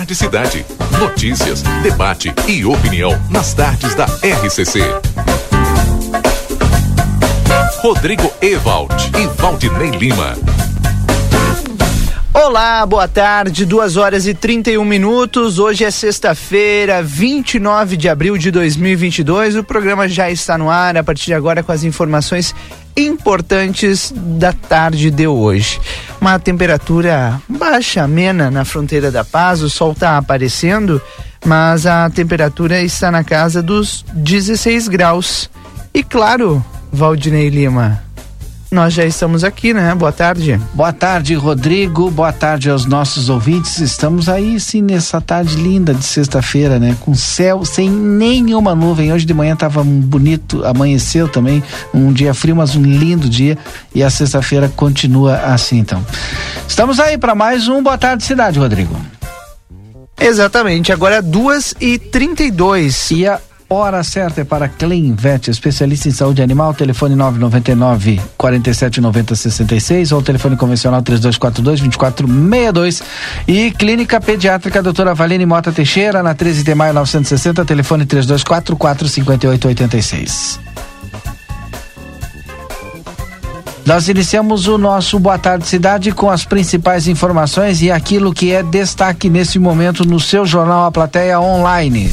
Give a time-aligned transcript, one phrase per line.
[0.00, 0.66] Tarde Cidade.
[0.98, 4.80] Notícias, debate e opinião nas tardes da RCC.
[7.82, 10.38] Rodrigo Ewald e Valdinei Lima.
[12.32, 15.58] Olá, boa tarde, 2 horas e 31 minutos.
[15.58, 19.56] Hoje é sexta-feira, 29 de abril de 2022.
[19.56, 22.54] O programa já está no ar a partir de agora com as informações
[22.96, 25.78] importantes da tarde de hoje.
[26.20, 31.00] Uma temperatura baixa, amena na fronteira da paz, o sol está aparecendo,
[31.44, 35.50] mas a temperatura está na casa dos 16 graus.
[35.94, 36.62] E claro,
[36.92, 38.02] Valdinei Lima,
[38.70, 39.92] nós já estamos aqui, né?
[39.96, 40.60] Boa tarde.
[40.72, 42.08] Boa tarde, Rodrigo.
[42.10, 43.78] Boa tarde aos nossos ouvintes.
[43.78, 46.96] Estamos aí, sim, nessa tarde linda de sexta-feira, né?
[47.00, 49.12] Com céu sem nenhuma nuvem.
[49.12, 51.62] Hoje de manhã estava um bonito, amanheceu também,
[51.92, 53.58] um dia frio, mas um lindo dia.
[53.92, 56.04] E a sexta-feira continua assim, então.
[56.68, 58.94] Estamos aí para mais um Boa Tarde Cidade, Rodrigo.
[60.18, 63.10] Exatamente, agora é duas e trinta e dois.
[63.10, 63.40] E a
[63.72, 70.20] Hora certa é para Clean Vet, especialista em saúde animal, telefone 999 4790 66 ou
[70.20, 73.00] telefone convencional 3242 2462
[73.46, 80.58] e Clínica Pediátrica Doutora Valine Mota Teixeira, na 13 de maio 960, telefone 3244 5886.
[83.86, 88.64] Nós iniciamos o nosso Boa Tarde Cidade com as principais informações e aquilo que é
[88.64, 92.10] destaque nesse momento no seu jornal A Plateia Online.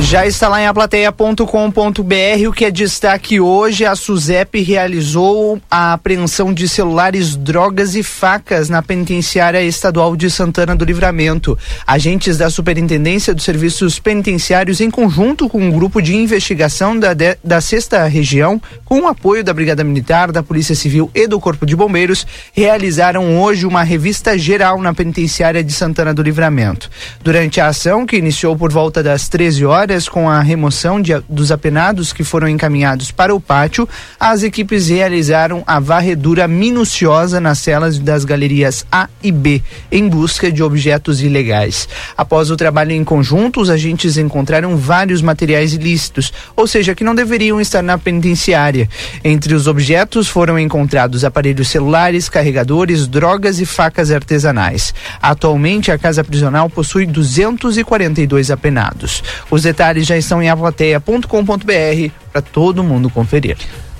[0.00, 3.84] Já está lá em aplateia.com.br o que é destaque hoje.
[3.84, 10.74] A SUSEP realizou a apreensão de celulares, drogas e facas na penitenciária estadual de Santana
[10.74, 11.58] do Livramento.
[11.86, 17.36] Agentes da Superintendência dos Serviços Penitenciários, em conjunto com um grupo de investigação da, de,
[17.44, 21.66] da sexta região, com o apoio da Brigada Militar, da Polícia Civil e do Corpo
[21.66, 26.88] de Bombeiros, realizaram hoje uma revista geral na penitenciária de Santana do Livramento.
[27.22, 31.12] Durante a ação, que iniciou por volta das 13 13 horas, com a remoção de,
[31.28, 33.88] dos apenados que foram encaminhados para o pátio,
[34.18, 40.52] as equipes realizaram a varredura minuciosa nas celas das galerias A e B, em busca
[40.52, 41.88] de objetos ilegais.
[42.16, 47.14] Após o trabalho em conjunto, os agentes encontraram vários materiais ilícitos, ou seja, que não
[47.14, 48.88] deveriam estar na penitenciária.
[49.24, 54.94] Entre os objetos foram encontrados aparelhos celulares, carregadores, drogas e facas artesanais.
[55.20, 59.22] Atualmente, a casa prisional possui 242 apenados.
[59.50, 63.56] Os detalhes já estão em aplateia.com.br para todo mundo conferir.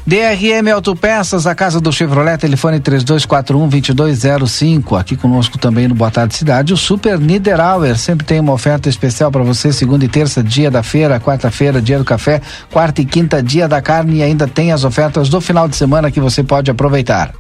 [0.09, 4.99] DRM Autopeças, a casa do Chevrolet, telefone 3241-2205.
[4.99, 7.99] Aqui conosco também no Boa Tarde Cidade, o Super Niederauer.
[7.99, 11.99] Sempre tem uma oferta especial para você, segunda e terça, dia da feira, quarta-feira, dia
[11.99, 12.41] do café,
[12.73, 16.11] quarta e quinta, dia da carne e ainda tem as ofertas do final de semana
[16.11, 17.35] que você pode aproveitar.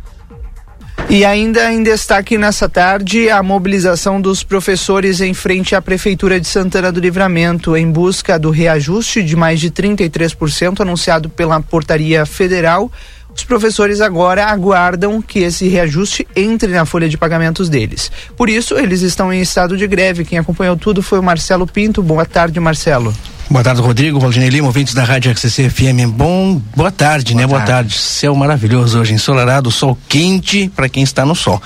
[1.11, 6.47] E ainda em destaque nessa tarde, a mobilização dos professores em frente à Prefeitura de
[6.47, 12.93] Santana do Livramento, em busca do reajuste de mais de 33% anunciado pela Portaria Federal.
[13.35, 18.13] Os professores agora aguardam que esse reajuste entre na folha de pagamentos deles.
[18.37, 20.27] Por isso, eles estão em estado de greve.
[20.27, 22.03] Quem acompanhou tudo foi o Marcelo Pinto.
[22.03, 23.15] Boa tarde, Marcelo.
[23.51, 26.07] Boa tarde, Rodrigo, Valdinei Lima, ouvintes da Rádio RCC FM.
[26.13, 27.49] Bom, boa tarde, boa né?
[27.49, 27.65] Tarde.
[27.65, 27.95] Boa tarde.
[27.95, 31.61] Céu maravilhoso hoje, ensolarado, sol quente para quem está no sol.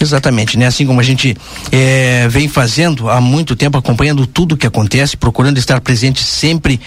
[0.00, 0.66] Exatamente, né?
[0.66, 1.36] Assim como a gente
[1.70, 6.80] é, vem fazendo há muito tempo, acompanhando tudo que acontece, procurando estar presente sempre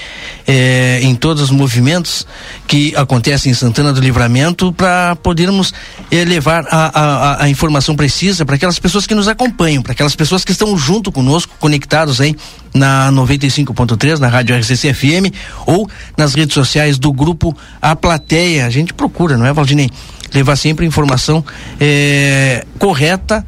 [0.48, 2.26] é, em todos os movimentos
[2.68, 5.72] que acontecem em Santana do Livramento para podermos
[6.10, 10.16] é, levar a, a, a informação precisa para aquelas pessoas que nos acompanham, para aquelas
[10.16, 12.36] pessoas que estão junto conosco, conectados aí
[12.74, 15.32] na 95.3, na Rádio RCC FM
[15.68, 15.88] ou
[16.18, 18.66] nas redes sociais do grupo A Plateia.
[18.66, 19.92] A gente procura, não é, Valdinei?
[20.34, 21.44] Levar sempre informação
[21.80, 23.46] é, correta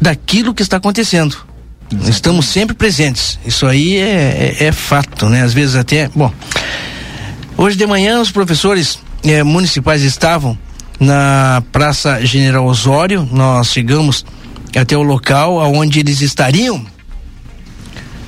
[0.00, 1.36] daquilo que está acontecendo.
[1.90, 2.10] Exatamente.
[2.10, 3.38] Estamos sempre presentes.
[3.44, 5.42] Isso aí é, é, é, fato, né?
[5.42, 6.08] Às vezes até.
[6.14, 6.32] Bom,
[7.56, 10.56] hoje de manhã os professores é, municipais estavam
[11.00, 13.28] na Praça General Osório.
[13.32, 14.24] Nós chegamos
[14.76, 16.86] até o local onde eles estariam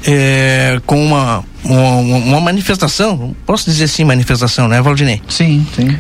[0.05, 5.23] é, com uma, uma, uma manifestação, posso dizer assim, manifestação, né, Valdinei?
[5.29, 5.97] Sim, sim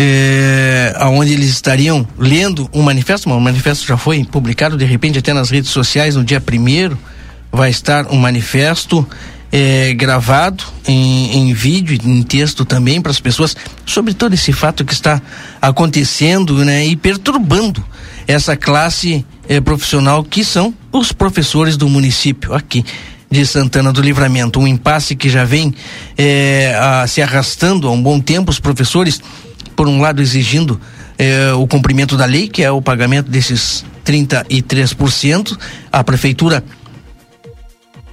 [0.00, 5.32] é, onde eles estariam lendo um manifesto, o manifesto já foi publicado, de repente até
[5.32, 6.96] nas redes sociais no dia primeiro
[7.50, 9.04] vai estar um manifesto
[9.50, 14.52] é, gravado em, em vídeo e em texto também para as pessoas sobre todo esse
[14.52, 15.20] fato que está
[15.60, 17.84] acontecendo né, e perturbando
[18.28, 22.84] essa classe é, profissional que são os professores do município aqui
[23.28, 24.60] de Santana do Livramento.
[24.60, 25.74] Um impasse que já vem
[26.16, 28.50] é, a, se arrastando há um bom tempo.
[28.50, 29.20] Os professores
[29.78, 30.80] por um lado exigindo
[31.16, 35.56] eh, o cumprimento da lei, que é o pagamento desses 33%.
[35.92, 36.64] A prefeitura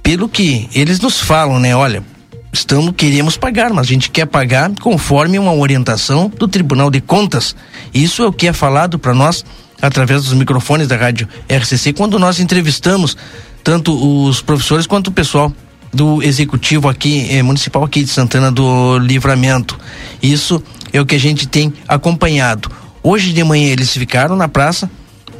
[0.00, 1.74] pelo que eles nos falam, né?
[1.74, 2.04] Olha,
[2.52, 7.56] estamos queremos pagar, mas a gente quer pagar conforme uma orientação do Tribunal de Contas.
[7.92, 9.44] Isso é o que é falado para nós
[9.82, 13.16] através dos microfones da rádio RCC quando nós entrevistamos
[13.64, 13.92] tanto
[14.28, 15.52] os professores quanto o pessoal
[15.92, 19.78] do executivo aqui eh, municipal aqui de Santana do Livramento.
[20.22, 20.62] Isso
[20.92, 22.70] é o que a gente tem acompanhado.
[23.02, 24.90] Hoje de manhã eles ficaram na praça,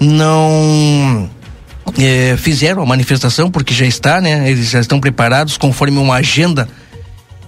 [0.00, 1.28] não
[1.98, 4.50] eh, fizeram a manifestação porque já está, né?
[4.50, 6.69] Eles já estão preparados conforme uma agenda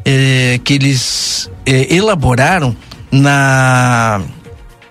[0.04, 2.76] eh, que eles eh, elaboraram
[3.10, 4.20] na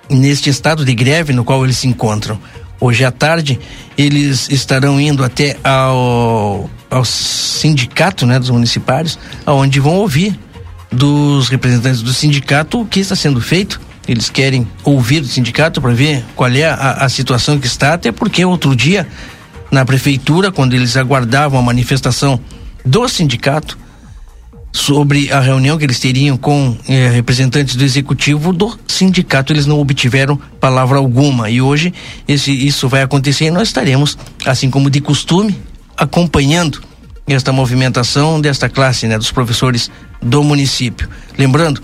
[0.09, 2.39] neste estado de greve no qual eles se encontram.
[2.79, 3.59] Hoje à tarde
[3.97, 10.37] eles estarão indo até ao, ao sindicato né, dos municipários, onde vão ouvir
[10.91, 13.79] dos representantes do sindicato o que está sendo feito.
[14.07, 18.11] Eles querem ouvir do sindicato para ver qual é a, a situação que está, até
[18.11, 19.05] porque outro dia,
[19.69, 22.39] na prefeitura, quando eles aguardavam a manifestação
[22.85, 23.77] do sindicato,
[24.77, 29.51] sobre a reunião que eles teriam com eh, representantes do executivo do sindicato.
[29.51, 31.49] Eles não obtiveram palavra alguma.
[31.49, 31.93] E hoje
[32.27, 35.57] esse, isso vai acontecer e nós estaremos, assim como de costume,
[35.97, 36.81] acompanhando
[37.27, 39.91] esta movimentação desta classe, né, dos professores
[40.21, 41.09] do município.
[41.37, 41.81] Lembrando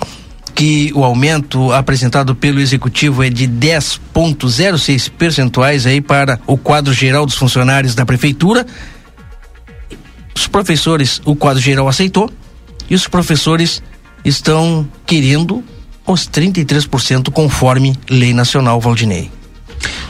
[0.55, 7.25] que o aumento apresentado pelo executivo é de 10,06 percentuais aí para o quadro geral
[7.25, 8.65] dos funcionários da prefeitura.
[10.35, 12.29] Os professores, o quadro geral aceitou,
[12.89, 13.81] e os professores
[14.23, 15.63] estão querendo
[16.05, 19.31] os 33% conforme lei nacional Valdinei.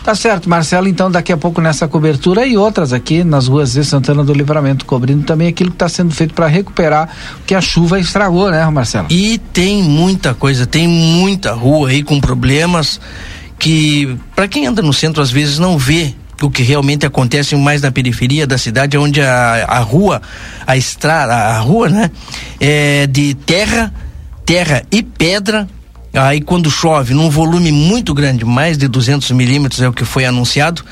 [0.03, 0.87] Tá certo, Marcelo.
[0.87, 4.85] Então, daqui a pouco nessa cobertura e outras aqui nas ruas de Santana do Livramento,
[4.85, 7.09] cobrindo também aquilo que está sendo feito para recuperar
[7.39, 9.07] o que a chuva estragou, né, Marcelo?
[9.09, 12.99] E tem muita coisa, tem muita rua aí com problemas
[13.57, 17.81] que, para quem anda no centro, às vezes não vê o que realmente acontece mais
[17.81, 20.21] na periferia da cidade, onde a, a rua,
[20.67, 22.11] a estrada, a rua, né,
[22.59, 23.93] é de terra,
[24.45, 25.65] terra e pedra.
[26.13, 30.25] Aí quando chove num volume muito grande, mais de 200 milímetros é o que foi
[30.25, 30.83] anunciado,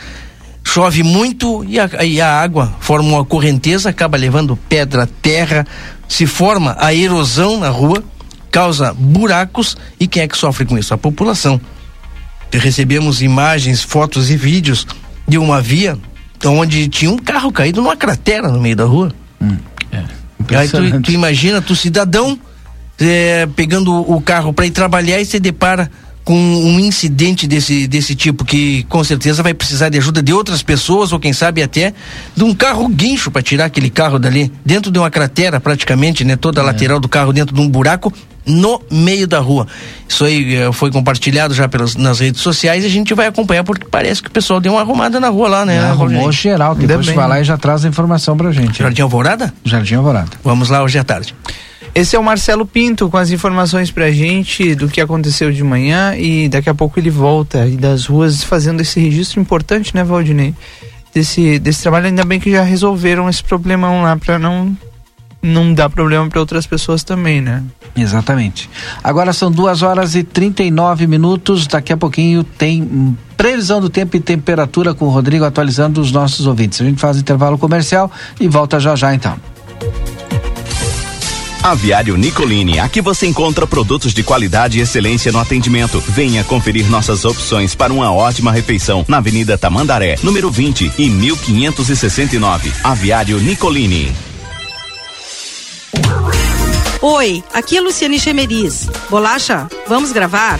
[0.64, 5.66] chove muito e a, e a água forma uma correnteza, acaba levando pedra, terra,
[6.10, 8.04] se forma a erosão na rua,
[8.50, 10.94] causa buracos e quem é que sofre com isso?
[10.94, 11.62] A população.
[12.52, 14.88] Recebemos imagens, fotos e vídeos
[15.28, 15.98] de uma via
[16.44, 19.14] onde tinha um carro caído numa cratera no meio da rua.
[19.40, 19.56] Hum,
[19.92, 20.04] é.
[20.58, 22.38] Aí tu, tu, imagina, tu cidadão
[23.02, 25.90] é, pegando o carro para ir trabalhar e se depara
[26.24, 30.62] com um incidente desse, desse tipo que com certeza vai precisar de ajuda de outras
[30.62, 31.94] pessoas ou quem sabe até
[32.36, 36.36] de um carro guincho para tirar aquele carro dali dentro de uma cratera praticamente, né?
[36.36, 36.68] Toda a é.
[36.68, 38.14] lateral do carro dentro de um buraco
[38.46, 39.68] no meio da rua.
[40.08, 43.64] Isso aí eh, foi compartilhado já pelas, nas redes sociais e a gente vai acompanhar
[43.64, 45.76] porque parece que o pessoal deu uma arrumada na rua lá, né?
[45.76, 48.80] É, arrumou geral, depois vai lá e já traz a informação pra gente.
[48.80, 49.54] Jardim Alvorada?
[49.64, 50.30] Jardim Alvorada.
[50.44, 51.36] Vamos lá hoje à tarde.
[51.94, 56.16] Esse é o Marcelo Pinto com as informações pra gente do que aconteceu de manhã
[56.16, 60.56] e daqui a pouco ele volta e das ruas fazendo esse registro importante, né, Valdinei?
[61.14, 64.76] Desse, desse trabalho, ainda bem que já resolveram esse problemão lá para não
[65.42, 67.64] não dar problema para outras pessoas também, né?
[67.96, 68.70] Exatamente.
[69.04, 71.66] Agora são duas horas e 39 minutos.
[71.66, 76.46] Daqui a pouquinho tem previsão do tempo e temperatura com o Rodrigo atualizando os nossos
[76.46, 76.80] ouvintes.
[76.80, 79.36] A gente faz intervalo comercial e volta já já então.
[81.64, 86.02] Aviário Nicolini, aqui você encontra produtos de qualidade e excelência no atendimento.
[86.08, 92.74] Venha conferir nossas opções para uma ótima refeição na Avenida Tamandaré, número 20 e 1569.
[92.84, 94.12] Aviário Nicolini.
[97.00, 98.88] Oi, aqui é Luciane Chemeris.
[99.08, 100.60] Bolacha, vamos gravar?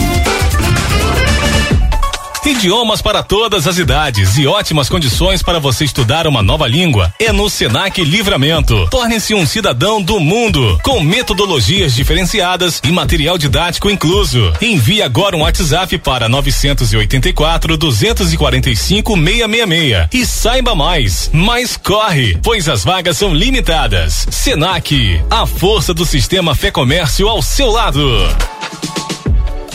[2.45, 7.13] Idiomas para todas as idades e ótimas condições para você estudar uma nova língua.
[7.19, 8.87] É no Senac Livramento.
[8.89, 14.51] Torne-se um cidadão do mundo, com metodologias diferenciadas e material didático incluso.
[14.59, 21.29] Envie agora um WhatsApp para 984 245 666 e saiba mais.
[21.31, 24.25] Mas corre, pois as vagas são limitadas.
[24.31, 28.01] Senac, a força do sistema Fé Comércio ao seu lado.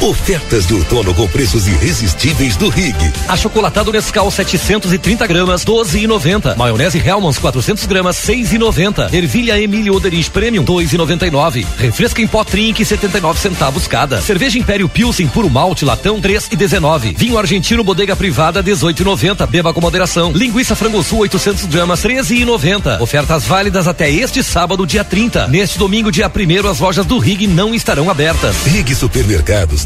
[0.00, 2.94] Ofertas de outono com preços irresistíveis do Rig.
[3.28, 6.54] Achocolatado Nescau 730 gramas, 12,90.
[6.54, 9.12] Maionese Hellmann's 400 gramas, 6,90.
[9.12, 11.66] Ervilha Emílio Oderich Premium, 2,99.
[11.78, 14.20] Refresca em pó Trink, 79 centavos cada.
[14.20, 17.16] Cerveja Império Pilsen puro malte latão, 3,19.
[17.16, 19.46] Vinho argentino Bodega Privada, 18,90.
[19.46, 20.30] Beba com moderação.
[20.30, 23.00] Linguiça frango sul 800 gramas, 13,90.
[23.00, 25.48] Ofertas válidas até este sábado, dia 30.
[25.48, 28.54] Neste domingo, dia 1 as lojas do Rig não estarão abertas.
[28.66, 29.86] Rig Supermercados.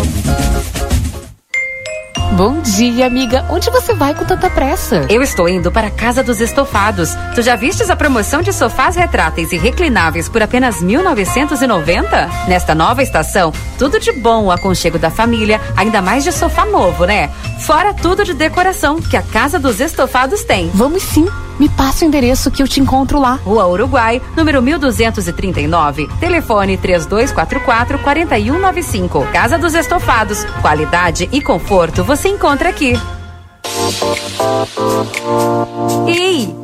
[2.31, 3.45] Bom dia, amiga.
[3.49, 5.05] Onde você vai com tanta pressa?
[5.09, 7.09] Eu estou indo para a Casa dos Estofados.
[7.35, 12.29] Tu já vistes a promoção de sofás retráteis e reclináveis por apenas 1990?
[12.47, 17.03] Nesta nova estação, tudo de bom, o aconchego da família, ainda mais de sofá novo,
[17.03, 17.29] né?
[17.59, 20.71] Fora tudo de decoração que a Casa dos Estofados tem.
[20.73, 21.27] Vamos sim.
[21.59, 23.39] Me passa o endereço que eu te encontro lá.
[23.45, 26.07] Rua Uruguai, número 1239.
[26.19, 29.27] Telefone 3244 4195.
[29.31, 30.43] Casa dos Estofados.
[30.59, 32.93] Qualidade e conforto você encontra aqui.
[36.07, 36.60] Ei,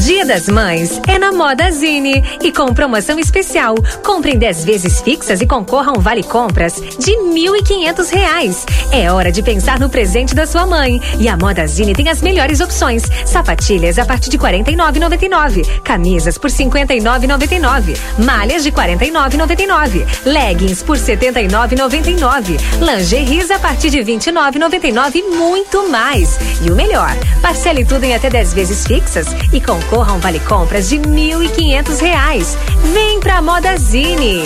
[0.00, 3.74] Dia das Mães é na Moda Zine e com promoção especial.
[4.04, 8.66] Compre em 10 vezes fixas e concorra a um vale compras de R$ 1.500.
[8.90, 11.00] É hora de pensar no presente da sua mãe.
[11.20, 16.36] E a Moda Zine tem as melhores opções: sapatilhas a partir de R$ 49,99, camisas
[16.36, 23.98] por R$ 59,99, malhas de R$ 49,99, leggings por R$ 79,99, lingeries a partir de
[23.98, 26.38] 29,99 e muito mais.
[26.60, 30.40] E o melhor, parcele tudo em até 10 vezes fixas e concorra a um vale
[30.40, 32.56] compras de R$ 1.500.
[32.94, 34.44] Vem pra Modazine.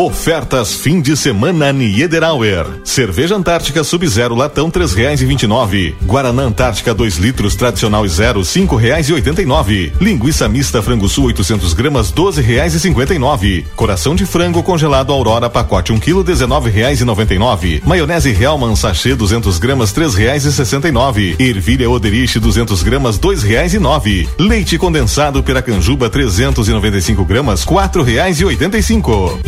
[0.00, 2.64] Ofertas fim de semana Niederauer.
[2.82, 5.94] Cerveja Antártica Sub-Zero latão três reais e vinte e nove.
[6.06, 9.92] Guaraná Antártica 2 litros tradicional e zero cinco reais e oitenta e nove.
[10.00, 13.66] Linguiça mista frango sul 800 gramas doze reais e cinquenta e nove.
[13.76, 17.82] Coração de frango congelado Aurora pacote 1 um quilo dezenove reais e noventa e nove.
[17.84, 21.36] Maionese Hellman sachê 200 gramas três reais e sessenta e nove.
[21.38, 24.26] Ervilha Oderich 200 gramas dois reais e nove.
[24.38, 29.38] Leite condensado Piracanjuba 395 gramas quatro reais e oitenta e cinco.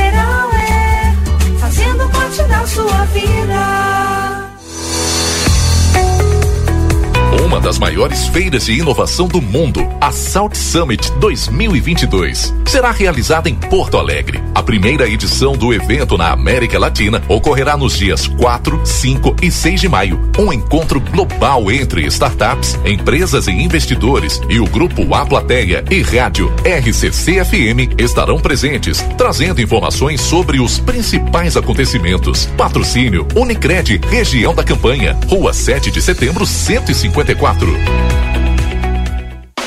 [0.00, 1.14] Mineral é
[1.58, 3.79] fazendo parte da sua vida.
[7.50, 13.56] Uma das maiores feiras de inovação do mundo, a Salt Summit 2022, será realizada em
[13.56, 14.40] Porto Alegre.
[14.54, 19.80] A primeira edição do evento na América Latina ocorrerá nos dias 4, 5 e 6
[19.80, 20.30] de maio.
[20.38, 26.52] Um encontro global entre startups, empresas e investidores e o grupo A Plateia e rádio
[26.64, 32.46] RCC FM estarão presentes, trazendo informações sobre os principais acontecimentos.
[32.56, 38.29] Patrocínio Unicred, região da campanha, Rua 7 de Setembro, 154 quatro.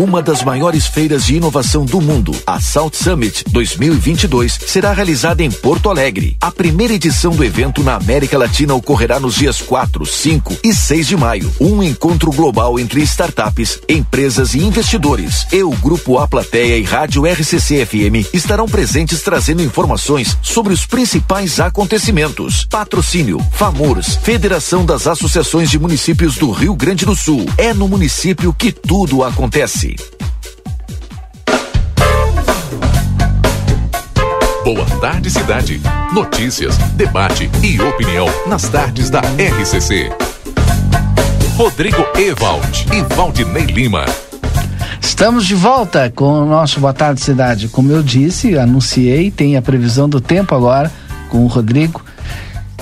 [0.00, 5.50] Uma das maiores feiras de inovação do mundo, a South Summit 2022, será realizada em
[5.50, 6.38] Porto Alegre.
[6.40, 11.06] A primeira edição do evento na América Latina ocorrerá nos dias 4, 5 e 6
[11.06, 11.52] de maio.
[11.60, 15.46] Um encontro global entre startups, empresas e investidores.
[15.52, 20.86] E o Grupo A Plateia e Rádio RCC FM estarão presentes trazendo informações sobre os
[20.86, 22.64] principais acontecimentos.
[22.64, 27.44] Patrocínio, FAMURS, Federação das Associações de Municípios do Rio Grande do Sul.
[27.58, 29.89] É no município que tudo acontece.
[34.64, 35.80] Boa tarde, cidade.
[36.12, 40.10] Notícias, debate e opinião nas tardes da RCC.
[41.56, 44.04] Rodrigo Ewald e Valdinei Lima.
[45.00, 47.68] Estamos de volta com o nosso Boa Tarde Cidade.
[47.68, 50.90] Como eu disse, anunciei, tem a previsão do tempo agora
[51.28, 52.02] com o Rodrigo.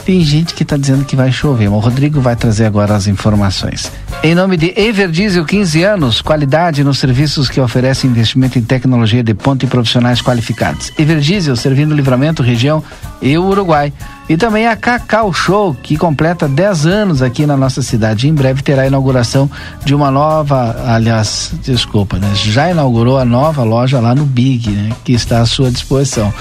[0.09, 3.93] Tem gente que está dizendo que vai chover, o Rodrigo vai trazer agora as informações.
[4.23, 9.35] Em nome de Everdiesel 15 anos, qualidade nos serviços que oferecem investimento em tecnologia de
[9.35, 10.91] ponta e profissionais qualificados.
[10.99, 12.83] Everdiesel servindo Livramento, região
[13.21, 13.93] e Uruguai.
[14.29, 18.29] E também a Cacau Show, que completa 10 anos aqui na nossa cidade.
[18.29, 19.51] Em breve terá a inauguração
[19.85, 22.31] de uma nova, aliás, desculpa, né?
[22.35, 24.95] Já inaugurou a nova loja lá no Big, né?
[25.03, 26.33] Que está à sua disposição.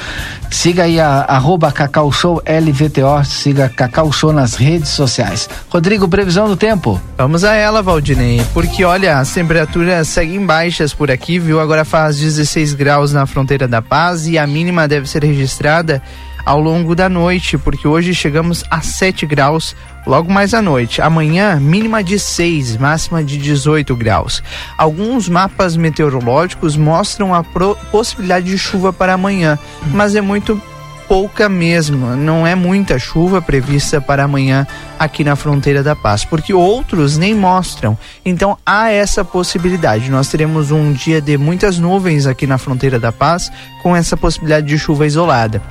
[0.51, 5.49] Siga aí a arroba Cacau Show LVTO, siga Cacau Show nas redes sociais.
[5.69, 6.99] Rodrigo, previsão do tempo.
[7.17, 11.59] Vamos a ela, Valdinei, porque olha, as temperaturas seguem baixas por aqui, viu?
[11.59, 16.01] Agora faz 16 graus na fronteira da paz e a mínima deve ser registrada
[16.47, 19.75] ao longo da noite, porque hoje chegamos a 7 graus
[20.05, 21.01] logo mais à noite.
[21.01, 24.41] Amanhã, mínima de 6, máxima de 18 graus.
[24.77, 29.59] Alguns mapas meteorológicos mostram a possibilidade de chuva para amanhã,
[29.91, 30.59] mas é muito
[31.05, 34.65] pouca mesmo, não é muita chuva prevista para amanhã
[34.97, 37.97] aqui na fronteira da paz, porque outros nem mostram.
[38.25, 40.09] Então há essa possibilidade.
[40.09, 43.51] Nós teremos um dia de muitas nuvens aqui na fronteira da paz,
[43.83, 45.61] com essa possibilidade de chuva isolada.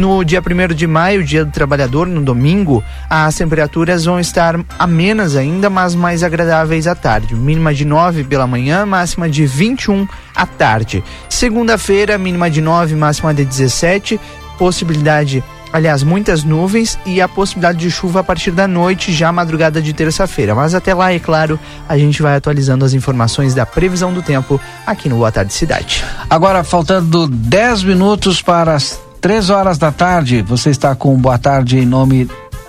[0.00, 5.36] No dia 1 de maio, dia do trabalhador, no domingo, as temperaturas vão estar amenas
[5.36, 7.34] ainda, mas mais agradáveis à tarde.
[7.34, 11.04] Mínima de 9 pela manhã, máxima de 21 à tarde.
[11.28, 14.18] Segunda-feira, mínima de 9, máxima de 17.
[14.56, 19.82] Possibilidade aliás, muitas nuvens e a possibilidade de chuva a partir da noite, já madrugada
[19.82, 20.54] de terça-feira.
[20.54, 24.58] Mas até lá, é claro, a gente vai atualizando as informações da previsão do tempo
[24.86, 26.02] aqui no Boa Tarde Cidade.
[26.30, 31.78] Agora, faltando 10 minutos para as Três horas da tarde, você está com boa tarde
[31.78, 32.26] em nome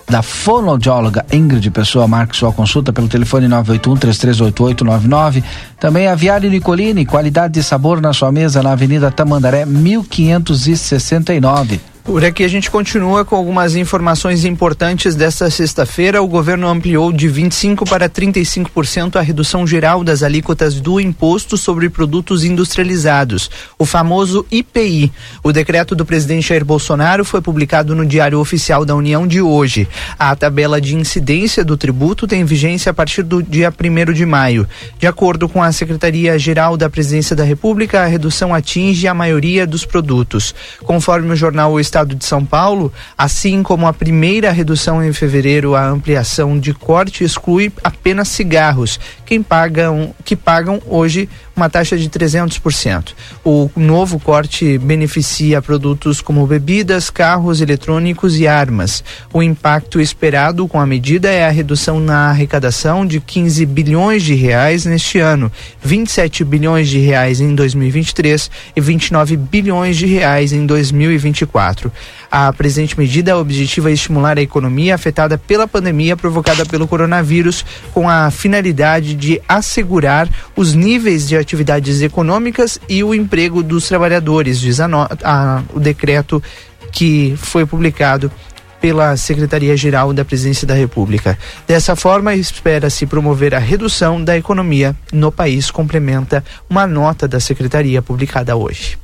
[0.09, 2.05] da fonoaudióloga Ingrid Pessoa.
[2.05, 5.41] Marque sua consulta pelo telefone 981-338899.
[5.79, 6.15] Também a
[6.49, 11.90] Nicolini, qualidade e sabor na sua mesa na Avenida Tamandaré, 1569.
[12.03, 16.21] Por aqui a gente continua com algumas informações importantes desta sexta-feira.
[16.21, 21.89] O governo ampliou de 25 para 35% a redução geral das alíquotas do imposto sobre
[21.89, 25.11] produtos industrializados, o famoso IPI.
[25.43, 29.87] O decreto do presidente Jair Bolsonaro foi publicado no Diário Oficial da União de hoje.
[30.17, 34.67] A tabela de incidência do tributo tem vigência a partir do dia 1 de maio.
[34.97, 39.85] De acordo com a Secretaria-Geral da Presidência da República, a redução atinge a maioria dos
[39.85, 40.55] produtos.
[40.83, 45.75] Conforme o jornal o estado de São Paulo, assim como a primeira redução em fevereiro,
[45.75, 48.97] a ampliação de corte exclui apenas cigarros,
[49.31, 53.13] quem pagam, que pagam hoje uma taxa de 300%.
[53.45, 59.01] O novo corte beneficia produtos como bebidas, carros eletrônicos e armas.
[59.31, 64.33] O impacto esperado com a medida é a redução na arrecadação de 15 bilhões de
[64.33, 65.49] reais neste ano,
[65.81, 71.89] 27 bilhões de reais em 2023 e 29 bilhões de reais em 2024.
[72.31, 78.07] A presente medida objetiva é estimular a economia afetada pela pandemia provocada pelo coronavírus, com
[78.07, 84.79] a finalidade de assegurar os níveis de atividades econômicas e o emprego dos trabalhadores, diz
[84.79, 84.87] a,
[85.23, 86.41] a, o decreto
[86.89, 88.31] que foi publicado
[88.79, 91.37] pela Secretaria-Geral da Presidência da República.
[91.67, 98.01] Dessa forma, espera-se promover a redução da economia no país, complementa uma nota da Secretaria
[98.01, 98.97] publicada hoje.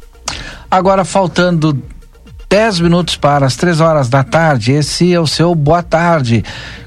[0.71, 1.81] Agora, faltando
[2.49, 4.71] 10 minutos para as 3 horas da tarde.
[4.71, 6.43] Esse é o seu boa tarde.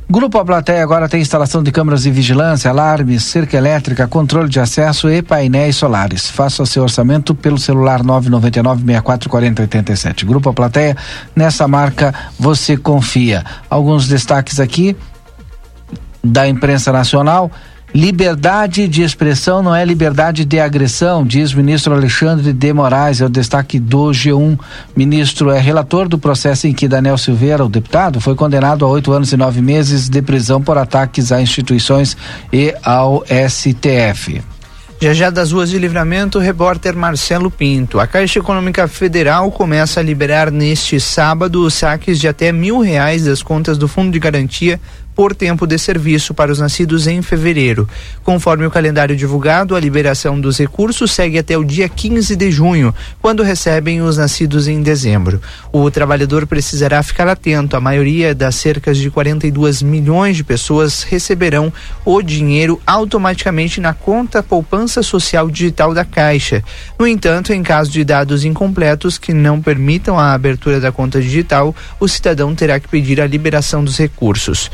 [0.09, 4.59] Grupo A Plateia agora tem instalação de câmeras de vigilância, alarmes, cerca elétrica, controle de
[4.59, 6.31] acesso e painéis solares.
[6.31, 10.25] Faça seu orçamento pelo celular 999 6440 87.
[10.25, 10.97] Grupo A Plateia,
[11.37, 13.45] nessa marca você confia.
[13.69, 14.97] Alguns destaques aqui
[16.25, 17.51] da imprensa nacional.
[17.93, 23.27] Liberdade de expressão não é liberdade de agressão, diz o ministro Alexandre de Moraes, é
[23.27, 24.57] o destaque do G1.
[24.95, 29.11] Ministro é relator do processo em que Daniel Silveira, o deputado, foi condenado a oito
[29.11, 32.17] anos e nove meses de prisão por ataques a instituições
[32.53, 34.41] e ao STF.
[35.03, 37.99] Já já das ruas de livramento, repórter Marcelo Pinto.
[37.99, 43.25] A Caixa Econômica Federal começa a liberar neste sábado os saques de até mil reais
[43.25, 44.79] das contas do Fundo de Garantia
[45.21, 47.87] por tempo de serviço para os nascidos em fevereiro.
[48.25, 52.95] Conforme o calendário divulgado, a liberação dos recursos segue até o dia 15 de junho,
[53.21, 55.39] quando recebem os nascidos em dezembro.
[55.71, 57.77] O trabalhador precisará ficar atento.
[57.77, 61.71] A maioria das cerca de 42 milhões de pessoas receberão
[62.03, 66.65] o dinheiro automaticamente na conta poupança social digital da Caixa.
[66.99, 71.77] No entanto, em caso de dados incompletos que não permitam a abertura da conta digital,
[72.01, 74.71] o cidadão terá que pedir a liberação dos recursos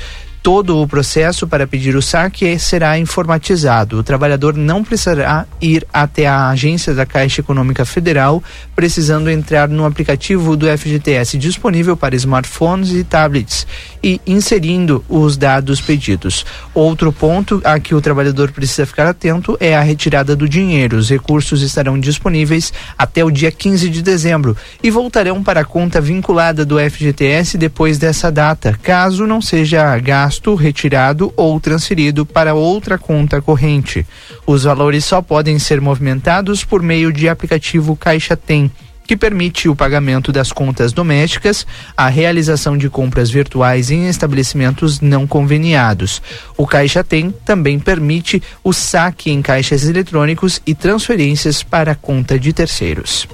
[0.46, 3.98] todo o processo para pedir o saque será informatizado.
[3.98, 8.40] O trabalhador não precisará ir até a agência da Caixa Econômica Federal,
[8.72, 13.66] precisando entrar no aplicativo do FGTS disponível para smartphones e tablets
[14.00, 16.46] e inserindo os dados pedidos.
[16.72, 20.96] Outro ponto a que o trabalhador precisa ficar atento é a retirada do dinheiro.
[20.96, 26.00] Os recursos estarão disponíveis até o dia 15 de dezembro e voltarão para a conta
[26.00, 32.98] vinculada do FGTS depois dessa data, caso não seja gasto retirado ou transferido para outra
[32.98, 34.06] conta corrente.
[34.46, 38.70] Os valores só podem ser movimentados por meio de aplicativo Caixa Tem
[39.06, 45.26] que permite o pagamento das contas domésticas, a realização de compras virtuais em estabelecimentos não
[45.26, 46.20] conveniados.
[46.56, 52.52] O Caixa Tem também permite o saque em caixas eletrônicos e transferências para conta de
[52.52, 53.28] terceiros.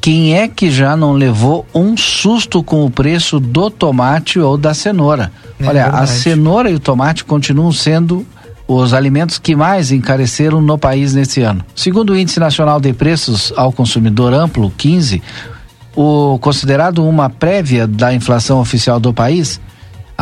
[0.00, 4.72] Quem é que já não levou um susto com o preço do tomate ou da
[4.72, 5.30] cenoura?
[5.58, 6.04] É Olha, verdade.
[6.04, 8.26] a cenoura e o tomate continuam sendo
[8.66, 11.64] os alimentos que mais encareceram no país nesse ano.
[11.74, 15.22] Segundo o Índice Nacional de Preços ao Consumidor Amplo, 15,
[15.94, 19.60] o considerado uma prévia da inflação oficial do país,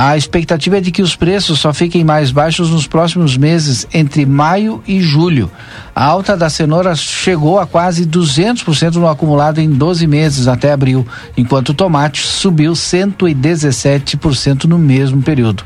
[0.00, 4.24] a expectativa é de que os preços só fiquem mais baixos nos próximos meses, entre
[4.24, 5.50] maio e julho.
[5.92, 11.04] A alta da cenoura chegou a quase 200% no acumulado em 12 meses até abril,
[11.36, 15.64] enquanto o tomate subiu 117% no mesmo período.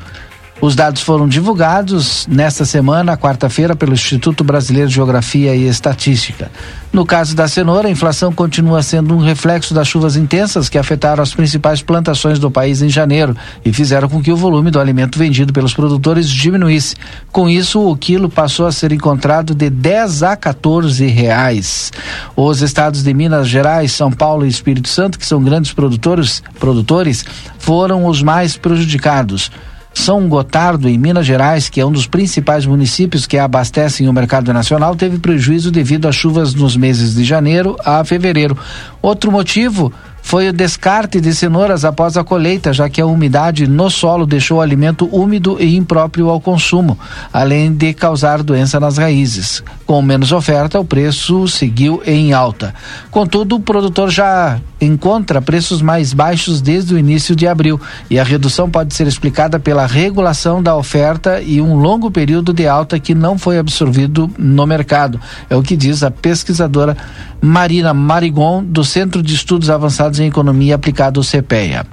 [0.62, 6.53] Os dados foram divulgados nesta semana, quarta-feira, pelo Instituto Brasileiro de Geografia e Estatística.
[6.92, 11.20] No caso da cenoura, a inflação continua sendo um reflexo das chuvas intensas que afetaram
[11.20, 15.18] as principais plantações do país em janeiro e fizeram com que o volume do alimento
[15.18, 16.94] vendido pelos produtores diminuísse.
[17.33, 21.90] Com isso, o quilo passou a ser encontrado de 10 a 14 reais.
[22.37, 27.25] Os estados de Minas Gerais, São Paulo e Espírito Santo, que são grandes produtores, produtores
[27.59, 29.51] foram os mais prejudicados.
[29.94, 34.52] São Gotardo, em Minas Gerais, que é um dos principais municípios que abastecem o mercado
[34.52, 38.57] nacional, teve prejuízo devido às chuvas nos meses de janeiro a fevereiro.
[39.00, 43.90] Outro motivo foi o descarte de cenouras após a colheita, já que a umidade no
[43.90, 46.98] solo deixou o alimento úmido e impróprio ao consumo,
[47.33, 49.62] além de causar doença nas raízes.
[49.85, 52.72] Com menos oferta, o preço seguiu em alta.
[53.11, 58.25] Contudo, o produtor já encontra preços mais baixos desde o início de abril e a
[58.25, 63.14] redução pode ser explicada pela regulação da oferta e um longo período de alta que
[63.14, 65.21] não foi absorvido no mercado.
[65.49, 66.97] É o que diz a pesquisadora
[67.40, 71.87] Marina Marigon, do Centro de Estudos Avançados em Economia aplicado ao CPEA.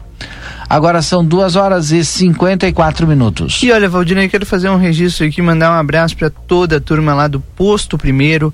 [0.70, 3.60] Agora são duas horas e 54 minutos.
[3.64, 7.14] E olha, Valdinei, quero fazer um registro aqui, mandar um abraço para toda a turma
[7.16, 8.54] lá do Posto Primeiro,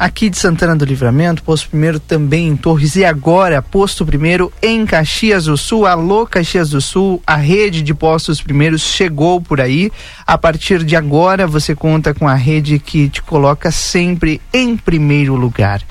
[0.00, 4.86] aqui de Santana do Livramento, Posto Primeiro também em Torres e agora Posto Primeiro em
[4.86, 5.84] Caxias do Sul.
[5.84, 9.92] Alô, Caxias do Sul, a rede de postos primeiros chegou por aí.
[10.26, 15.36] A partir de agora você conta com a rede que te coloca sempre em primeiro
[15.36, 15.82] lugar.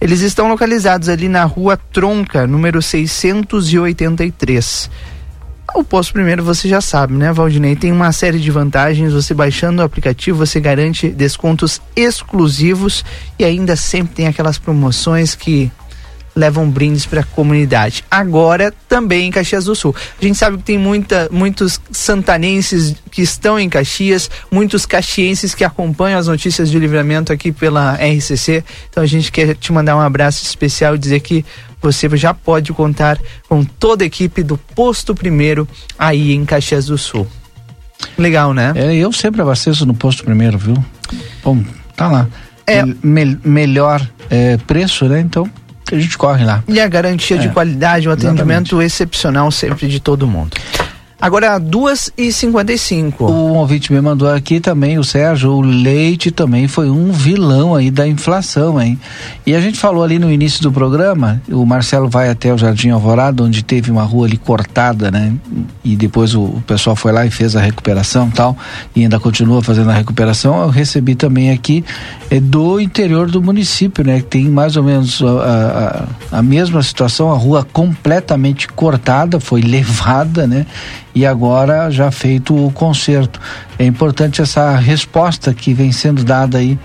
[0.00, 4.88] Eles estão localizados ali na rua Tronca, número 683.
[5.74, 7.74] O posto primeiro você já sabe, né, Valdinei?
[7.74, 9.12] Tem uma série de vantagens.
[9.12, 13.04] Você baixando o aplicativo, você garante descontos exclusivos
[13.38, 15.72] e ainda sempre tem aquelas promoções que
[16.34, 18.04] levam brindes para a comunidade.
[18.10, 19.94] Agora também em Caxias do Sul.
[20.20, 25.64] A gente sabe que tem muita, muitos santanenses que estão em Caxias, muitos caxienses que
[25.64, 28.64] acompanham as notícias de livramento aqui pela RCC.
[28.88, 31.44] Então a gente quer te mandar um abraço especial e dizer que
[31.80, 33.18] você já pode contar
[33.48, 35.68] com toda a equipe do Posto Primeiro
[35.98, 37.26] aí em Caxias do Sul.
[38.16, 38.72] Legal, né?
[38.74, 40.76] É, eu sempre abasteço no Posto Primeiro, viu?
[41.42, 41.62] Bom,
[41.96, 42.28] tá lá.
[42.66, 42.84] É.
[43.02, 45.20] Me, melhor é, preço, né?
[45.20, 45.50] Então
[45.94, 46.62] a gente corre lá.
[46.68, 47.40] E a garantia é.
[47.40, 50.56] de qualidade, um atendimento excepcional sempre de todo mundo.
[51.22, 56.66] Agora, 2 e 55 Um ouvinte me mandou aqui também, o Sérgio, o leite também
[56.66, 58.98] foi um vilão aí da inflação, hein?
[59.46, 62.90] E a gente falou ali no início do programa, o Marcelo vai até o Jardim
[62.90, 65.32] Alvorada, onde teve uma rua ali cortada, né?
[65.84, 68.56] E depois o, o pessoal foi lá e fez a recuperação tal,
[68.92, 70.60] e ainda continua fazendo a recuperação.
[70.60, 71.84] Eu recebi também aqui
[72.30, 74.18] é, do interior do município, né?
[74.18, 79.60] Que tem mais ou menos a, a, a mesma situação, a rua completamente cortada, foi
[79.62, 80.66] levada, né?
[81.14, 83.40] E agora já feito o conserto.
[83.78, 86.78] É importante essa resposta que vem sendo dada aí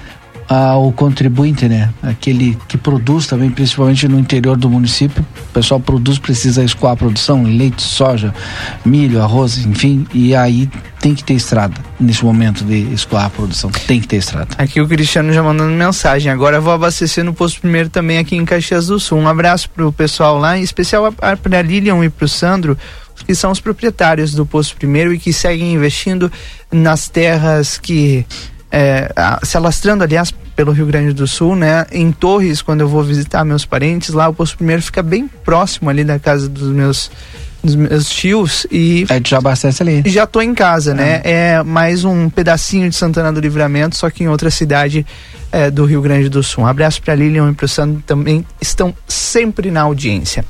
[0.47, 1.89] ao contribuinte, né?
[2.01, 5.25] Aquele que produz também, principalmente no interior do município.
[5.49, 8.33] O pessoal produz, precisa escoar a produção, leite, soja,
[8.85, 10.69] milho, arroz, enfim, e aí
[11.01, 13.69] tem que ter estrada nesse momento de escoar a produção.
[13.87, 14.47] Tem que ter estrada.
[14.57, 16.31] Aqui o Cristiano já mandando mensagem.
[16.31, 19.17] Agora vou abastecer no posto primeiro também aqui em Caxias do Sul.
[19.17, 22.77] Um abraço pro pessoal lá, em especial para Lilian e pro Sandro
[23.25, 26.31] que são os proprietários do Poço Primeiro e que seguem investindo
[26.71, 28.25] nas terras que
[28.71, 29.11] é,
[29.43, 31.85] se alastrando, aliás, pelo Rio Grande do Sul, né?
[31.91, 35.89] Em Torres, quando eu vou visitar meus parentes, lá o Poço Primeiro fica bem próximo
[35.89, 37.11] ali da casa dos meus
[37.63, 40.03] dos meus tios e é já abastece ali.
[40.05, 41.21] já tô em casa né.
[41.23, 45.05] É mais um pedacinho de Santana do Livramento só que em outra cidade
[45.51, 46.63] é, do Rio Grande do Sul.
[46.63, 50.45] Um abraço para Lilian e para o Sandro também estão sempre na audiência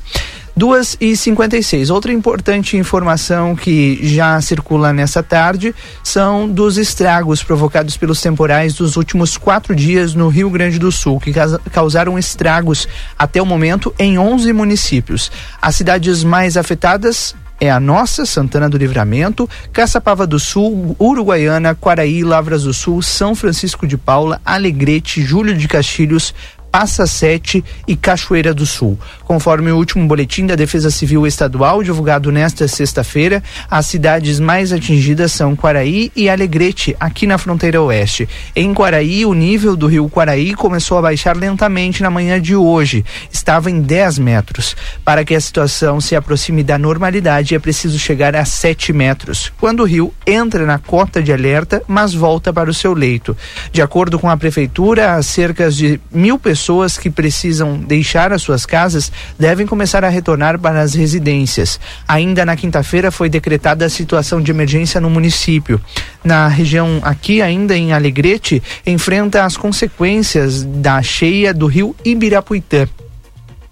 [0.58, 1.88] 2 e 56.
[1.88, 8.96] Outra importante informação que já circula nessa tarde são dos estragos provocados pelos temporais dos
[8.96, 11.32] últimos quatro dias no Rio Grande do Sul, que
[11.70, 15.30] causaram estragos até o momento em 11 municípios.
[15.62, 22.22] As cidades mais afetadas é a nossa, Santana do Livramento, Caçapava do Sul, Uruguaiana, Quaraí,
[22.22, 26.34] Lavras do Sul, São Francisco de Paula, Alegrete, Júlio de Castilhos,
[26.70, 28.98] Passa Sete e Cachoeira do Sul.
[29.24, 35.32] Conforme o último boletim da Defesa Civil Estadual, divulgado nesta sexta-feira, as cidades mais atingidas
[35.32, 38.28] são Quaraí e Alegrete, aqui na fronteira oeste.
[38.54, 43.04] Em Quaraí, o nível do rio Quaraí começou a baixar lentamente na manhã de hoje.
[43.32, 44.76] Estava em 10 metros.
[45.04, 49.80] Para que a situação se aproxime da normalidade, é preciso chegar a 7 metros, quando
[49.80, 53.36] o rio entra na cota de alerta, mas volta para o seu leito.
[53.72, 58.66] De acordo com a Prefeitura, cerca de mil pessoas pessoas que precisam deixar as suas
[58.66, 61.78] casas devem começar a retornar para as residências.
[62.06, 65.80] Ainda na quinta-feira foi decretada a situação de emergência no município.
[66.24, 72.88] Na região aqui, ainda em Alegrete, enfrenta as consequências da cheia do rio Ibirapuitã.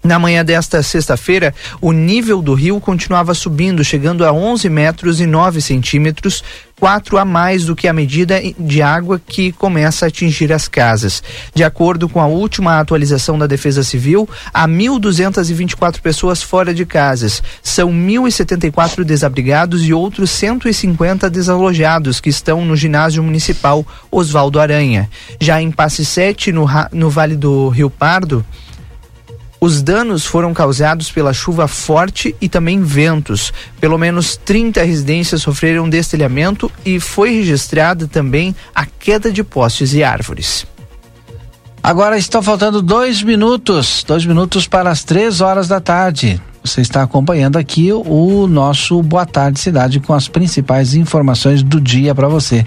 [0.01, 5.25] Na manhã desta sexta-feira, o nível do rio continuava subindo, chegando a 11 metros e
[5.25, 6.41] 9 centímetros,
[6.79, 11.23] quatro a mais do que a medida de água que começa a atingir as casas.
[11.53, 17.41] De acordo com a última atualização da Defesa Civil, há 1.224 pessoas fora de casas.
[17.63, 25.09] São 1.074 desabrigados e outros 150 desalojados que estão no ginásio municipal Oswaldo Aranha.
[25.41, 28.45] Já em Passe Sete, no, no Vale do Rio Pardo,
[29.59, 33.51] os danos foram causados pela chuva forte e também ventos.
[33.79, 40.03] Pelo menos 30 residências sofreram destelhamento e foi registrada também a queda de postes e
[40.03, 40.65] árvores.
[41.81, 46.41] Agora estão faltando dois minutos, dois minutos para as três horas da tarde.
[46.67, 52.13] Você está acompanhando aqui o nosso Boa Tarde Cidade com as principais informações do dia
[52.13, 52.65] para você.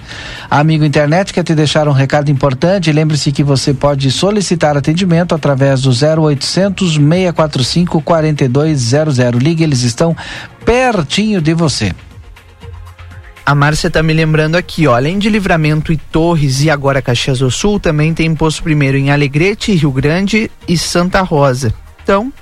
[0.50, 2.90] Amigo internet, quer te deixar um recado importante?
[2.90, 9.18] Lembre-se que você pode solicitar atendimento através do 0800 645 4200.
[9.38, 10.16] Ligue, eles estão
[10.64, 11.92] pertinho de você.
[13.44, 17.40] A Márcia está me lembrando aqui, ó, além de Livramento e Torres e agora Caxias
[17.40, 21.74] do Sul, também tem posto primeiro em Alegrete, Rio Grande e Santa Rosa.
[22.02, 22.32] Então,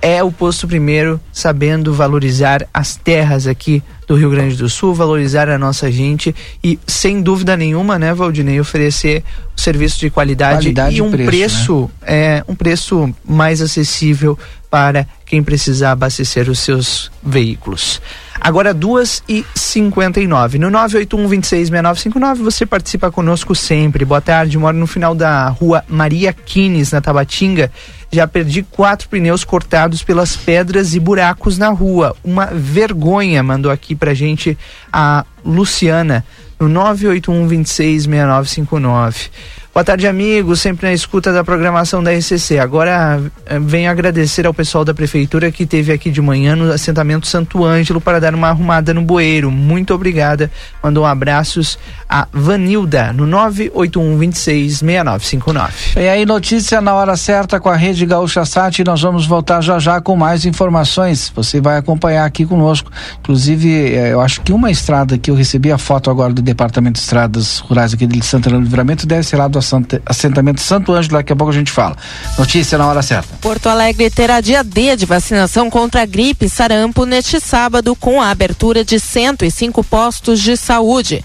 [0.00, 5.48] é o posto primeiro sabendo valorizar as terras aqui do Rio Grande do Sul, valorizar
[5.48, 9.22] a nossa gente e sem dúvida nenhuma, né, Valdinei, oferecer
[9.54, 12.36] um serviço de qualidade, qualidade e um preço, preço né?
[12.36, 14.38] é um preço mais acessível
[14.70, 18.00] para quem precisar abastecer os seus veículos.
[18.40, 20.58] Agora duas e cinquenta e nove.
[20.58, 24.04] No nove oito um vinte e seis nove cinco nove, você participa conosco sempre.
[24.04, 27.70] Boa tarde, moro no final da rua Maria Quines, na Tabatinga.
[28.10, 32.16] Já perdi quatro pneus cortados pelas pedras e buracos na rua.
[32.24, 34.56] Uma vergonha, mandou aqui pra gente
[34.90, 36.24] a Luciana
[36.58, 39.30] no 981 266959.
[39.78, 42.58] Boa tarde, amigos, sempre na escuta da programação da RCC.
[42.58, 47.28] Agora eh, venho agradecer ao pessoal da prefeitura que teve aqui de manhã no assentamento
[47.28, 49.52] Santo Ângelo para dar uma arrumada no bueiro.
[49.52, 50.50] Muito obrigada.
[50.82, 56.00] Mandou um abraços a Vanilda no 981 26 6959.
[56.00, 58.82] E aí, notícia na hora certa com a Rede Gaúcha Sat.
[58.82, 61.30] Nós vamos voltar já já com mais informações.
[61.36, 62.90] Você vai acompanhar aqui conosco.
[63.20, 66.94] Inclusive, eh, eu acho que uma estrada que eu recebi a foto agora do Departamento
[66.94, 69.67] de Estradas Rurais aqui de Santana do Livramento deve ser lá do
[70.06, 71.16] assentamento Santo Ângelo.
[71.16, 71.96] Daqui a pouco a gente fala.
[72.38, 73.36] Notícia na hora certa.
[73.40, 78.20] Porto Alegre terá dia D de vacinação contra a gripe e sarampo neste sábado com
[78.20, 81.24] a abertura de 105 postos de saúde.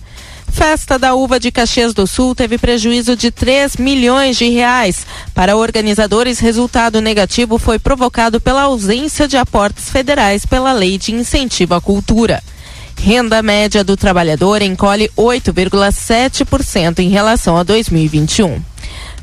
[0.53, 5.03] Festa da Uva de Caxias do Sul teve prejuízo de 3 milhões de reais.
[5.33, 11.73] Para organizadores, resultado negativo foi provocado pela ausência de aportes federais pela Lei de Incentivo
[11.73, 12.41] à Cultura.
[12.97, 18.61] Renda média do trabalhador encolhe 8,7% em relação a 2021.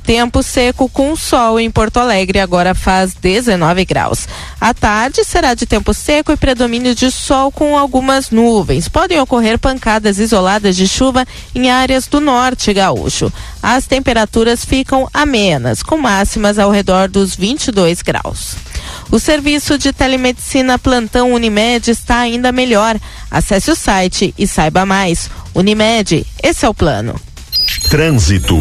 [0.05, 4.27] Tempo seco com sol em Porto Alegre, agora faz 19 graus.
[4.61, 8.89] À tarde será de tempo seco e predomínio de sol com algumas nuvens.
[8.89, 13.33] Podem ocorrer pancadas isoladas de chuva em áreas do norte gaúcho.
[13.63, 18.57] As temperaturas ficam amenas, com máximas ao redor dos 22 graus.
[19.11, 22.97] O serviço de telemedicina Plantão Unimed está ainda melhor.
[23.31, 25.31] Acesse o site e saiba mais.
[25.55, 27.21] Unimed, esse é o plano.
[27.91, 28.57] Trânsito.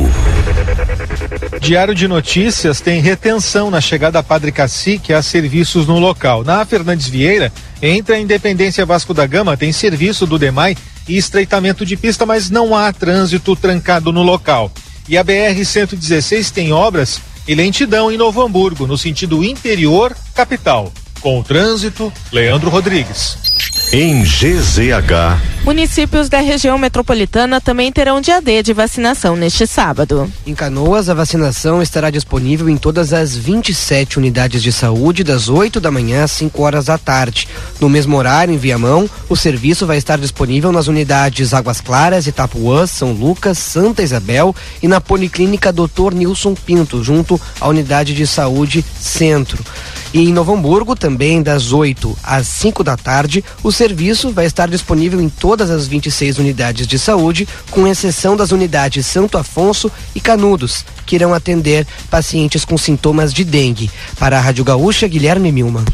[1.62, 6.44] Diário de Notícias tem retenção na chegada a Padre Cacique a serviços no local.
[6.44, 10.76] Na Fernandes Vieira, entre a Independência Vasco da Gama, tem serviço do DEMAI
[11.08, 14.72] e estreitamento de pista, mas não há trânsito trancado no local.
[15.08, 20.94] E a BR-116 tem obras e lentidão em Novo Hamburgo, no sentido interior capital.
[21.20, 23.79] Com o trânsito, Leandro Rodrigues.
[23.92, 25.42] Em GZH.
[25.66, 30.32] Municípios da região metropolitana também terão dia D de vacinação neste sábado.
[30.46, 35.80] Em Canoas, a vacinação estará disponível em todas as 27 unidades de saúde, das 8
[35.80, 37.48] da manhã às 5 horas da tarde.
[37.80, 42.86] No mesmo horário, em Viamão, o serviço vai estar disponível nas unidades Águas Claras, Itapuã,
[42.86, 46.14] São Lucas, Santa Isabel e na Policlínica Dr.
[46.14, 49.64] Nilson Pinto, junto à unidade de saúde Centro.
[50.12, 54.68] E em Novo Hamburgo, também das 8 às 5 da tarde, o serviço vai estar
[54.68, 60.20] disponível em todas as 26 unidades de saúde, com exceção das unidades Santo Afonso e
[60.20, 63.90] Canudos, que irão atender pacientes com sintomas de dengue.
[64.20, 65.86] Para a Rádio Gaúcha, Guilherme Milman.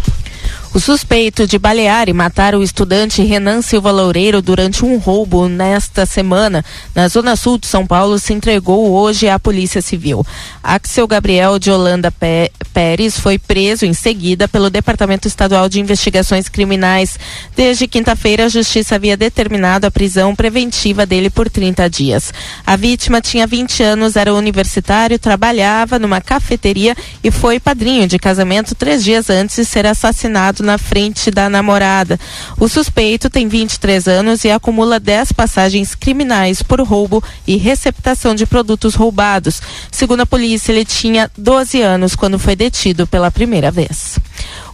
[0.75, 6.05] O suspeito de balear e matar o estudante Renan Silva Loureiro durante um roubo nesta
[6.05, 10.27] semana na Zona Sul de São Paulo se entregou hoje à Polícia Civil.
[10.61, 12.13] Axel Gabriel de Holanda
[12.73, 17.17] Pérez foi preso em seguida pelo Departamento Estadual de Investigações Criminais.
[17.55, 22.33] Desde quinta-feira, a Justiça havia determinado a prisão preventiva dele por 30 dias.
[22.65, 28.75] A vítima tinha 20 anos, era universitário, trabalhava numa cafeteria e foi padrinho de casamento
[28.75, 32.19] três dias antes de ser assassinado na frente da namorada.
[32.60, 38.45] O suspeito tem 23 anos e acumula 10 passagens criminais por roubo e receptação de
[38.45, 39.62] produtos roubados.
[39.91, 44.19] Segundo a polícia, ele tinha 12 anos quando foi detido pela primeira vez.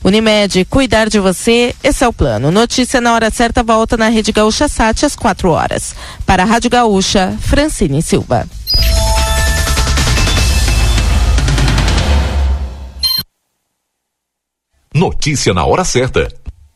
[0.04, 2.50] Unimed, cuidar de você, esse é o plano.
[2.50, 5.94] Notícia na hora certa volta na Rede Gaúcha Sat às 4 horas.
[6.26, 8.48] Para a Rádio Gaúcha, Francine Silva.
[14.94, 16.28] Notícia na hora certa.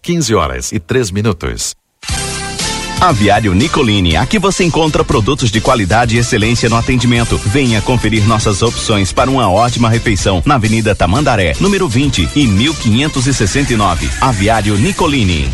[0.02, 1.76] 15 horas e 3 minutos.
[3.02, 7.38] Aviário Nicolini, aqui você encontra produtos de qualidade e excelência no atendimento.
[7.38, 14.10] Venha conferir nossas opções para uma ótima refeição na Avenida Tamandaré, número 20 e 1569.
[14.22, 15.52] Aviário Nicolini.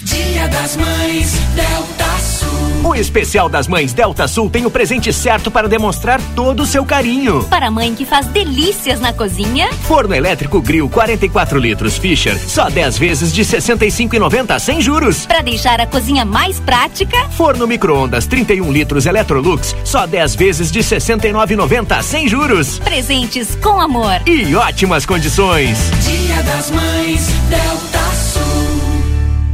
[0.00, 1.99] Dia das Mães, Delta.
[2.82, 6.82] O especial das mães Delta Sul tem o presente certo para demonstrar todo o seu
[6.82, 7.44] carinho.
[7.44, 9.70] Para a mãe que faz delícias na cozinha.
[9.82, 15.26] Forno elétrico Grill 44 litros Fischer, só 10 vezes de 65,90 sem juros.
[15.26, 17.28] Para deixar a cozinha mais prática.
[17.30, 22.78] Forno micro-ondas 31 litros Electrolux, só 10 vezes de 69,90 sem juros.
[22.78, 24.22] Presentes com amor.
[24.26, 25.78] E ótimas condições.
[26.02, 28.29] Dia das Mães, Delta Sul.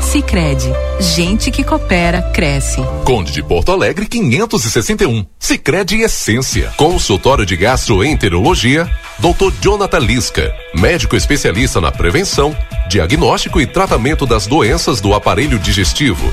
[0.00, 2.82] Sicredi, gente que coopera cresce.
[3.04, 5.24] Conde de Porto Alegre 561.
[5.38, 6.72] Sicredi Essência.
[6.76, 9.52] Consultório de Gastroenterologia, Dr.
[9.60, 12.56] Jonathan Lisca, médico especialista na prevenção,
[12.88, 16.32] diagnóstico e tratamento das doenças do aparelho digestivo.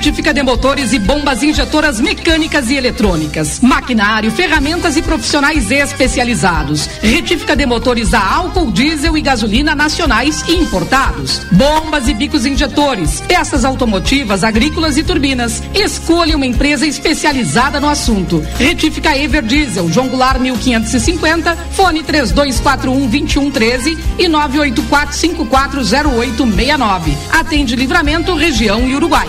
[0.00, 6.86] Retífica de motores e bombas injetoras mecânicas e eletrônicas, maquinário, ferramentas e profissionais especializados.
[7.02, 11.44] Retífica de motores a álcool, diesel e gasolina nacionais e importados.
[11.52, 15.62] Bombas e bicos injetores, peças automotivas, agrícolas e turbinas.
[15.74, 18.42] Escolha uma empresa especializada no assunto.
[18.56, 27.14] Retífica Everdiesel, João Goulart 1550, fone 3241 2113 e 984540869.
[27.30, 29.28] Atende Livramento, região e Uruguai.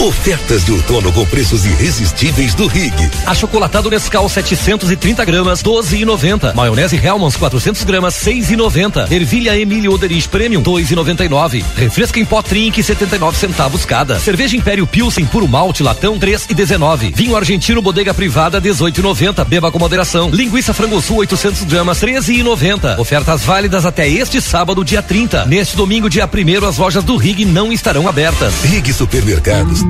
[0.00, 2.94] Ofertas de outono com preços irresistíveis do Rig.
[3.26, 6.54] Achocolatado Nescau 730 gramas, 12,90.
[6.54, 9.12] Maionese Hellmann's 400 gramas, 6,90.
[9.12, 11.62] Ervilha Emílio Oderich Premium, 2,99.
[11.76, 14.18] Refresca em pó Trink, 79 centavos cada.
[14.18, 17.14] Cerveja Império Pilsen puro malte latão, 3,19.
[17.14, 19.44] Vinho argentino Bodega Privada, 18,90.
[19.44, 20.30] Beba com moderação.
[20.30, 22.98] Linguiça Frango Sul 800 gramas, 13,90.
[22.98, 25.44] Ofertas válidas até este sábado, dia 30.
[25.44, 28.54] Neste domingo, dia 1 as lojas do Rig não estarão abertas.
[28.64, 29.89] Rig Supermercados.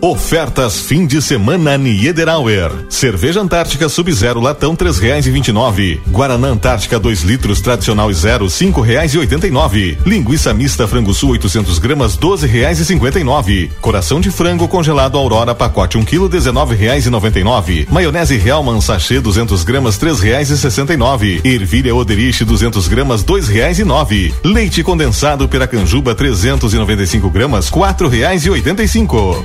[0.00, 2.70] Ofertas fim de semana Niederauer.
[2.88, 6.00] Cerveja Antártica Sub-Zero latão três reais e vinte e nove.
[6.06, 9.98] Guaraná Antártica 2 litros tradicional zero cinco reais e oitenta e nove.
[10.06, 13.72] Linguiça mista frango sul 800 gramas doze reais e cinquenta e nove.
[13.80, 17.88] Coração de frango congelado Aurora pacote um quilo dezenove reais e noventa e nove.
[17.90, 21.40] Maionese Hellman sachê 200 gramas três reais e sessenta e nove.
[21.42, 24.32] Ervilha Oderich 200 gramas dois reais e nove.
[24.44, 29.44] Leite condensado Piracanjuba 395 gramas quatro reais e oitenta e cinco.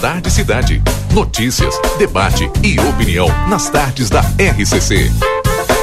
[0.00, 0.82] Tarde Cidade.
[1.12, 5.12] Notícias, debate e opinião nas tardes da RCC.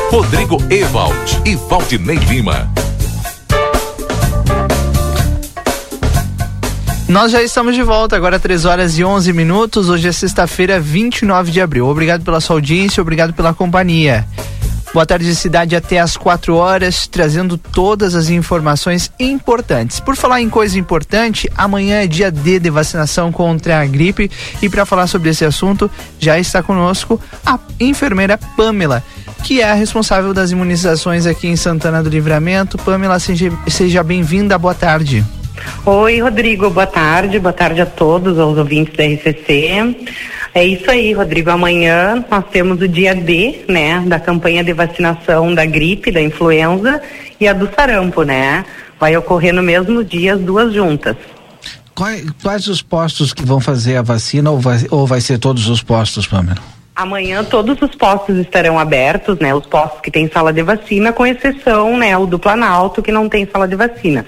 [0.09, 2.67] Rodrigo Ewald e Valdinei Lima.
[7.07, 9.87] Nós já estamos de volta, agora 3 horas e 11 minutos.
[9.87, 11.87] Hoje é sexta-feira, 29 de abril.
[11.87, 14.25] Obrigado pela sua audiência, obrigado pela companhia.
[14.97, 19.99] Boa tarde, cidade, até às 4 horas, trazendo todas as informações importantes.
[19.99, 24.67] Por falar em coisa importante, amanhã é dia D de vacinação contra a gripe e
[24.67, 25.87] para falar sobre esse assunto
[26.17, 29.03] já está conosco a enfermeira Pamela,
[29.43, 32.79] que é a responsável das imunizações aqui em Santana do Livramento.
[32.79, 35.23] Pamela, seja, seja bem-vinda, boa tarde.
[35.85, 39.95] Oi, Rodrigo, boa tarde, boa tarde a todos, aos ouvintes da RCC.
[40.53, 41.49] É isso aí, Rodrigo.
[41.49, 47.01] Amanhã nós temos o dia D, né, da campanha de vacinação da gripe, da influenza
[47.39, 48.65] e a do sarampo, né?
[48.99, 51.15] Vai ocorrer no mesmo dia as duas juntas.
[51.93, 55.69] Quais, quais os postos que vão fazer a vacina ou vai, ou vai ser todos
[55.69, 56.57] os postos, Pamela?
[56.95, 59.53] Amanhã todos os postos estarão abertos, né?
[59.53, 63.29] Os postos que têm sala de vacina, com exceção, né, o do Planalto que não
[63.29, 64.25] tem sala de vacina.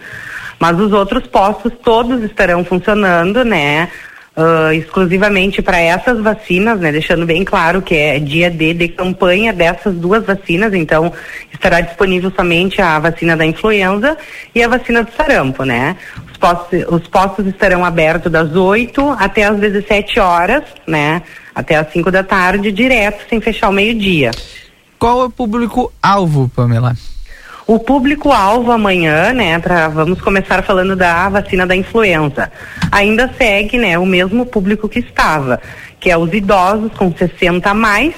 [0.60, 3.89] Mas os outros postos todos estarão funcionando, né?
[4.38, 6.91] Uh, exclusivamente para essas vacinas, né?
[6.91, 11.12] Deixando bem claro que é dia D de campanha dessas duas vacinas, então
[11.51, 14.18] estará disponível somente a vacina da influenza
[14.55, 15.97] e a vacina do sarampo, né?
[16.32, 21.22] Os postos, os postos estarão abertos das 8 até as 17 horas, né?
[21.53, 24.32] Até as 5 da tarde, direto, sem fechar o meio-dia.
[24.97, 26.95] Qual é o público-alvo, Pamela?
[27.70, 32.51] O público-alvo amanhã, né, pra, vamos começar falando da vacina da influenza.
[32.91, 35.61] Ainda segue, né, o mesmo público que estava,
[35.99, 38.15] que é os idosos com 60 a mais,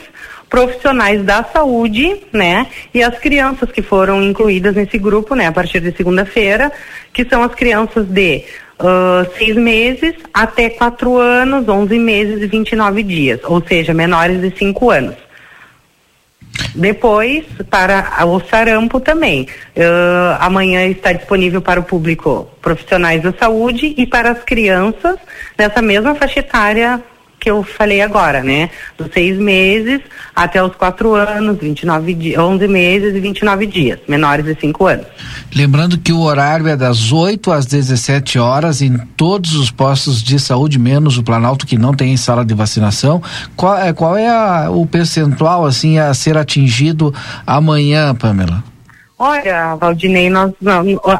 [0.49, 5.82] profissionais da saúde, né, e as crianças que foram incluídas nesse grupo, né, a partir
[5.82, 6.72] de segunda-feira,
[7.12, 8.45] que são as crianças de
[8.80, 14.58] uh, seis meses até quatro anos, 11 meses e 29 dias, ou seja, menores de
[14.58, 15.18] cinco anos.
[16.76, 19.47] Depois, para o sarampo também.
[19.76, 25.18] Uh, amanhã está disponível para o público profissionais da saúde e para as crianças
[25.57, 27.01] nessa mesma faixa etária
[27.42, 28.70] que eu falei agora, né?
[28.96, 30.00] Dos seis meses
[30.36, 35.08] até os quatro anos, 29 dias, 11 meses e 29 dias, menores de cinco anos.
[35.54, 40.39] Lembrando que o horário é das 8 às 17 horas em todos os postos de
[40.39, 43.22] saúde, menos o Planalto que não tem sala de vacinação.
[43.56, 47.14] Qual é, qual é a, o percentual assim a ser atingido
[47.46, 48.70] amanhã, Pamela?
[49.24, 50.51] Olha, Valdinei, nós,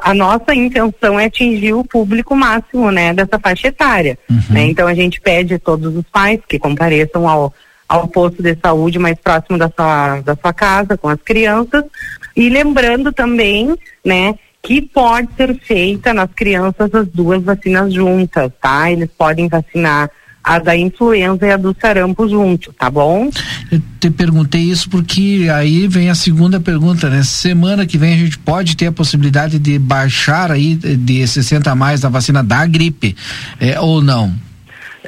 [0.02, 4.18] a nossa intenção é atingir o público máximo, né, dessa faixa etária.
[4.28, 4.42] Uhum.
[4.50, 4.64] Né?
[4.64, 7.54] Então a gente pede a todos os pais que compareçam ao,
[7.88, 11.84] ao posto de saúde mais próximo da sua, da sua casa, com as crianças.
[12.36, 14.34] E lembrando também, né,
[14.64, 18.92] que pode ser feita nas crianças as duas vacinas juntas, tá?
[18.92, 20.10] Eles podem vacinar
[20.44, 23.30] a da influenza e a do sarampo junto, tá bom?
[23.72, 27.24] Eu te perguntei isso porque aí vem a segunda pergunta, né?
[27.24, 31.76] Semana que vem a gente pode ter a possibilidade de baixar aí de 60 a
[31.76, 33.16] mais da vacina da gripe,
[33.60, 34.34] é, ou não?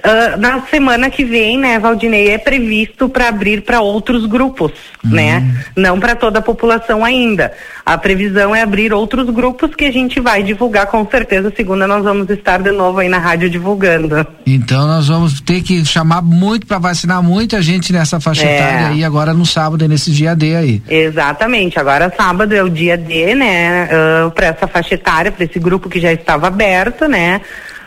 [0.05, 5.11] Uh, na semana que vem, né, Valdinei, é previsto para abrir para outros grupos, uhum.
[5.11, 5.65] né?
[5.77, 7.53] Não para toda a população ainda.
[7.85, 11.53] A previsão é abrir outros grupos que a gente vai divulgar com certeza.
[11.55, 14.27] Segunda nós vamos estar de novo aí na rádio divulgando.
[14.45, 18.57] Então nós vamos ter que chamar muito para vacinar muita gente nessa faixa é.
[18.57, 20.83] etária aí agora no sábado, nesse dia D aí.
[20.89, 21.79] Exatamente.
[21.79, 23.85] Agora sábado é o dia D, né?
[23.85, 27.39] Uh, para essa faixa etária, para esse grupo que já estava aberto, né?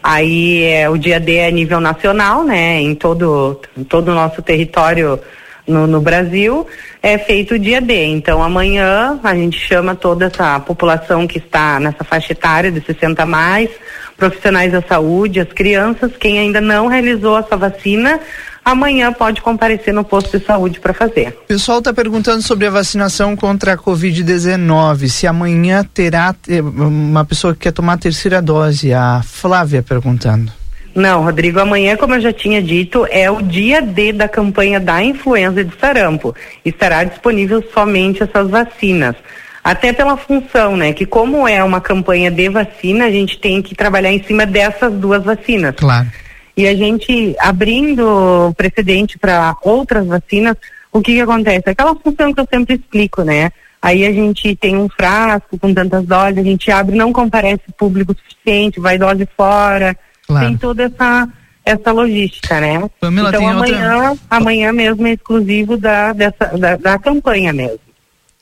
[0.08, 2.80] Aí é, o dia D é nível nacional, né?
[2.80, 5.18] Em todo, em todo o nosso território
[5.66, 6.64] no, no, Brasil,
[7.02, 8.04] é feito o dia D.
[8.04, 13.20] Então amanhã a gente chama toda essa população que está nessa faixa etária de 60
[13.20, 13.68] a mais,
[14.16, 18.20] profissionais da saúde, as crianças, quem ainda não realizou a sua vacina,
[18.66, 21.28] amanhã pode comparecer no posto de saúde para fazer.
[21.44, 25.06] O pessoal está perguntando sobre a vacinação contra a Covid-19.
[25.06, 28.92] Se amanhã terá eh, uma pessoa que quer tomar a terceira dose.
[28.92, 30.50] A Flávia perguntando.
[30.92, 35.00] Não, Rodrigo, amanhã, como eu já tinha dito, é o dia D da campanha da
[35.04, 36.34] influenza e do sarampo.
[36.64, 39.14] Estará disponível somente essas vacinas.
[39.62, 40.92] Até pela função, né?
[40.92, 44.92] Que como é uma campanha de vacina, a gente tem que trabalhar em cima dessas
[44.94, 45.74] duas vacinas.
[45.76, 46.08] Claro.
[46.56, 50.56] E a gente abrindo precedente para outras vacinas,
[50.90, 51.68] o que, que acontece?
[51.68, 53.50] Aquela função que eu sempre explico, né?
[53.82, 58.14] Aí a gente tem um frasco com tantas doses, a gente abre, não comparece público
[58.14, 59.96] suficiente, vai dose fora,
[60.26, 60.46] Claro.
[60.46, 61.28] tem toda essa
[61.64, 62.88] essa logística, né?
[63.00, 67.80] Pamela, então amanhã, outra- amanhã mesmo é exclusivo da, dessa, da, da campanha mesmo.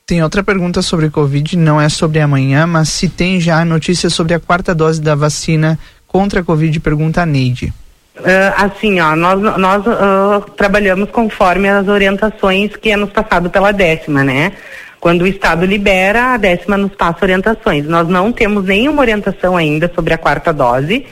[0.05, 4.35] Tem outra pergunta sobre Covid, não é sobre amanhã, mas se tem já notícias sobre
[4.35, 7.73] a quarta dose da vacina contra a Covid, pergunta a Neide.
[8.23, 13.71] Ah, assim, ó, nós, nós ah, trabalhamos conforme as orientações que é nos passado pela
[13.71, 14.53] décima, né?
[14.99, 17.85] Quando o Estado libera, a décima nos passa orientações.
[17.85, 21.05] Nós não temos nenhuma orientação ainda sobre a quarta dose.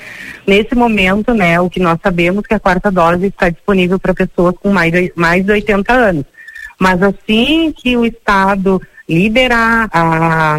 [0.47, 4.13] Nesse momento, né, o que nós sabemos é que a quarta dose está disponível para
[4.13, 6.25] pessoas com mais de, mais de 80 anos.
[6.79, 10.57] Mas assim que o Estado liberar a,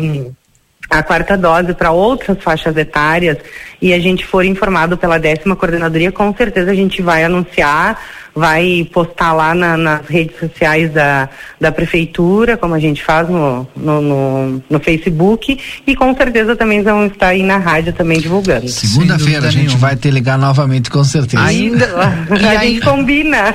[0.91, 3.39] a quarta dose para outras faixas etárias
[3.81, 8.01] e a gente for informado pela décima coordenadoria, com certeza a gente vai anunciar,
[8.35, 11.29] vai postar lá na- nas redes sociais da,
[11.61, 16.83] da prefeitura, como a gente faz no, no, no, no Facebook, e com certeza também
[16.83, 18.69] vão estar aí na rádio também divulgando.
[18.69, 21.43] Segunda-feira a gente vai ter ligar novamente, com certeza.
[21.45, 21.87] Ainda,
[22.41, 23.55] e, a aí- gente combina.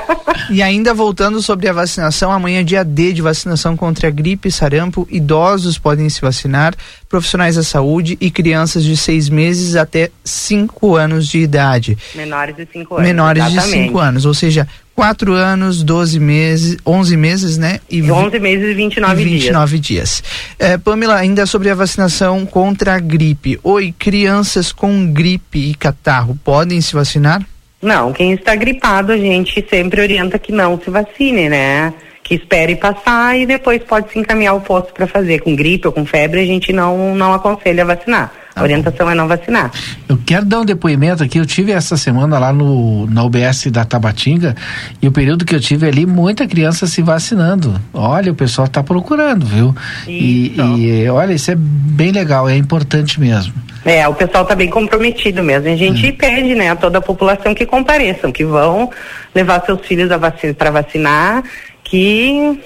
[0.49, 4.47] e ainda voltando sobre a vacinação, amanhã é dia D de vacinação contra a gripe
[4.47, 5.07] e sarampo.
[5.11, 6.73] Idosos podem se vacinar,
[7.09, 11.97] profissionais da saúde e crianças de seis meses até cinco anos de idade.
[12.15, 13.07] Menores de 5 anos.
[13.07, 13.87] Menores de exatamente.
[13.87, 14.67] 5 anos, ou seja,
[14.99, 17.79] 4 anos, 12 meses, 11 meses, né?
[17.89, 20.21] E vi- 11 meses e 29 e 29 dias.
[20.59, 23.57] É, Pamela, ainda sobre a vacinação contra a gripe.
[23.63, 27.41] Oi, crianças com gripe e catarro podem se vacinar?
[27.81, 31.93] Não, quem está gripado a gente sempre orienta que não se vacine, né?
[32.21, 35.39] Que espere passar e depois pode se encaminhar ao posto para fazer.
[35.39, 38.33] Com gripe ou com febre a gente não, não aconselha vacinar.
[38.59, 39.71] A orientação é não vacinar.
[40.07, 41.37] Eu quero dar um depoimento aqui.
[41.37, 44.55] Eu tive essa semana lá no, na UBS da Tabatinga
[45.01, 47.79] e o período que eu tive ali, muita criança se vacinando.
[47.93, 49.75] Olha, o pessoal está procurando, viu?
[50.07, 53.53] E, e, olha, isso é bem legal, é importante mesmo.
[53.85, 55.69] É, o pessoal está bem comprometido mesmo.
[55.69, 58.89] A gente pede, né, a toda a população que compareçam, que vão
[59.33, 61.43] levar seus filhos vacina, para vacinar,
[61.83, 62.61] que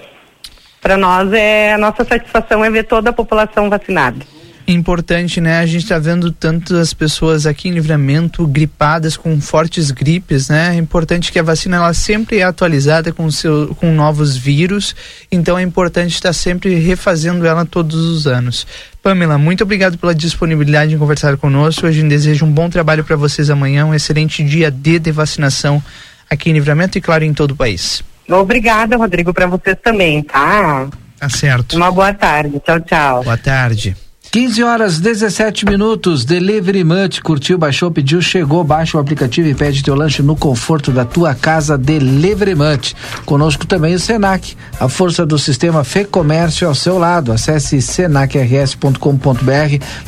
[0.81, 4.25] para nós é a nossa satisfação é ver toda a população vacinada.
[4.65, 5.59] Importante, né?
[5.59, 10.73] A gente está vendo tantas pessoas aqui em livramento gripadas com fortes gripes, né?
[10.73, 14.95] É importante que a vacina ela sempre é atualizada com, seu, com novos vírus,
[15.29, 18.65] então é importante estar sempre refazendo ela todos os anos.
[19.01, 21.85] Pamela, muito obrigado pela disponibilidade em conversar conosco.
[21.85, 25.83] A gente deseja um bom trabalho para vocês amanhã, um excelente dia D de vacinação
[26.29, 28.01] aqui em livramento e, claro, em todo o país.
[28.29, 30.87] Obrigada, Rodrigo, para vocês também, tá?
[31.19, 31.75] Tá certo.
[31.75, 32.61] Uma boa tarde.
[32.65, 33.23] Tchau, tchau.
[33.23, 33.93] Boa tarde.
[34.33, 39.83] 15 horas 17 minutos, Delivery Munch, curtiu, baixou, pediu, chegou, baixa o aplicativo e pede
[39.83, 42.95] teu lanche no conforto da tua casa, Delivery Munch.
[43.27, 47.31] Conosco também o Senac, a força do sistema Fê Comércio ao seu lado.
[47.31, 48.97] Acesse senacrs.com.br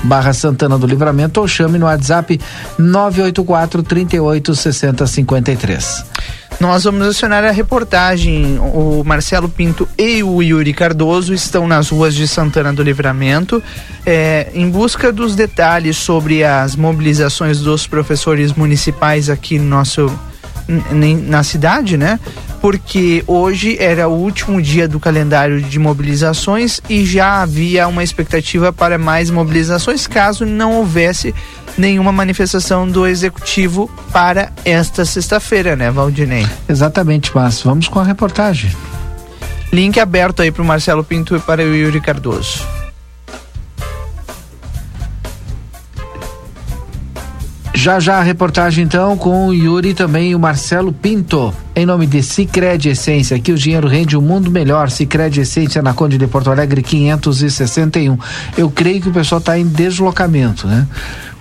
[0.03, 2.41] barra Santana do Livramento ou chame no WhatsApp
[2.79, 6.03] 984 38 60 53.
[6.59, 8.57] Nós vamos acionar a reportagem.
[8.59, 13.61] O Marcelo Pinto e o Yuri Cardoso estão nas ruas de Santana do Livramento
[14.05, 20.11] é, em busca dos detalhes sobre as mobilizações dos professores municipais aqui no nosso
[20.67, 22.19] na cidade, né?
[22.61, 28.73] Porque hoje era o último dia do calendário de mobilizações e já havia uma expectativa
[28.73, 31.33] para mais mobilizações caso não houvesse
[31.77, 36.47] nenhuma manifestação do executivo para esta sexta-feira, né, Valdinei?
[36.67, 38.71] Exatamente, mas vamos com a reportagem.
[39.71, 42.84] Link aberto aí para o Marcelo Pinto e para o Yuri Cardoso.
[47.75, 51.53] Já já a reportagem então com o Yuri e também o Marcelo Pinto.
[51.75, 54.89] Em nome de Cicred Essência, aqui o dinheiro rende um mundo melhor.
[54.89, 58.17] Cicred Essência na Conde de Porto Alegre 561.
[58.57, 60.87] Eu creio que o pessoal está em deslocamento, né?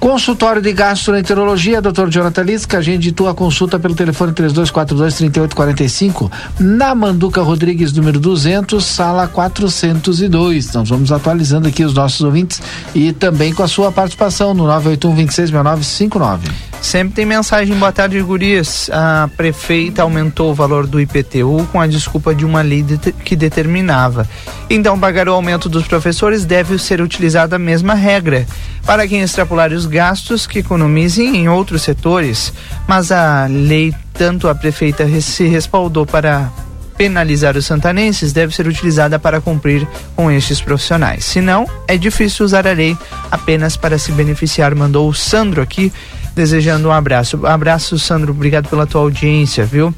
[0.04, 2.10] Consultório de Gastroenterologia, Dr.
[2.10, 6.30] Jonathan Lisca, agende tua consulta pelo telefone 3242-3845,
[6.60, 10.74] na Manduca Rodrigues, número 200, sala 402.
[10.74, 12.60] Nós vamos atualizando aqui os nossos ouvintes
[12.94, 16.40] e também com a sua participação no 981-266959.
[16.82, 18.90] Sempre tem mensagem, boa tarde, gurias.
[18.92, 23.34] A prefeita aumentou o valor do IPTU com a desculpa de uma lei de que
[23.34, 24.28] determinava.
[24.68, 28.46] Então, pagar o aumento dos professores deve ser utilizada a mesma regra.
[28.86, 32.52] Para quem extrapolar os gastos, que economizem em outros setores.
[32.86, 36.52] Mas a lei, tanto a prefeita se respaldou para
[36.96, 41.24] penalizar os santanenses deve ser utilizada para cumprir com estes profissionais.
[41.24, 42.96] Se não, é difícil usar a lei
[43.30, 44.74] apenas para se beneficiar.
[44.74, 45.92] Mandou o Sandro aqui
[46.34, 47.46] desejando um abraço.
[47.46, 49.94] Abraço, Sandro, obrigado pela tua audiência, viu?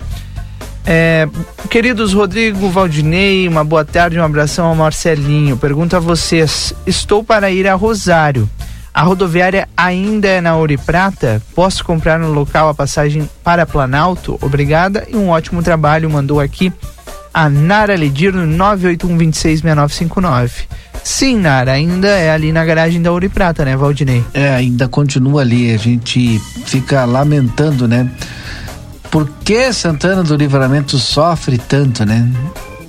[0.85, 1.29] É,
[1.69, 5.57] queridos Rodrigo Valdinei, uma boa tarde, um abração ao Marcelinho.
[5.57, 8.49] Pergunto a vocês: estou para ir a Rosário.
[8.97, 11.43] A rodoviária ainda é na Ouro e Prata?
[11.55, 14.39] Posso comprar no local a passagem para Planalto?
[14.41, 16.09] Obrigada e um ótimo trabalho.
[16.09, 16.73] Mandou aqui
[17.35, 20.51] a Nara Ledir no 981266959.
[21.05, 24.25] Sim, Nara, ainda é ali na garagem da Ouro e Prata, né, Valdinei?
[24.33, 25.75] É, ainda continua ali.
[25.75, 28.11] A gente fica lamentando, né?
[29.11, 32.27] Por que Santana do Livramento sofre tanto, né?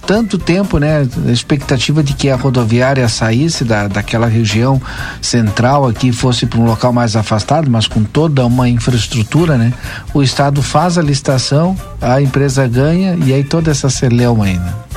[0.08, 1.06] Tanto tempo, né?
[1.28, 4.82] A expectativa de que a rodoviária saísse da, daquela região
[5.22, 9.74] central aqui, fosse para um local mais afastado, mas com toda uma infraestrutura, né?
[10.14, 14.88] O Estado faz a licitação, a empresa ganha e aí toda essa celeuma ainda.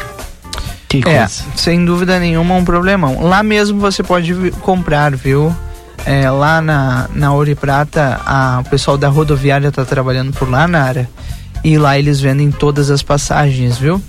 [0.88, 1.42] Que É, coisa.
[1.56, 3.20] sem dúvida nenhuma um problemão.
[3.20, 5.54] Lá mesmo você pode comprar, viu?
[6.06, 10.48] É, lá na, na Ouro e Prata, a, o pessoal da rodoviária tá trabalhando por
[10.48, 11.08] lá, Nara.
[11.62, 14.00] E lá eles vendem todas as passagens, viu?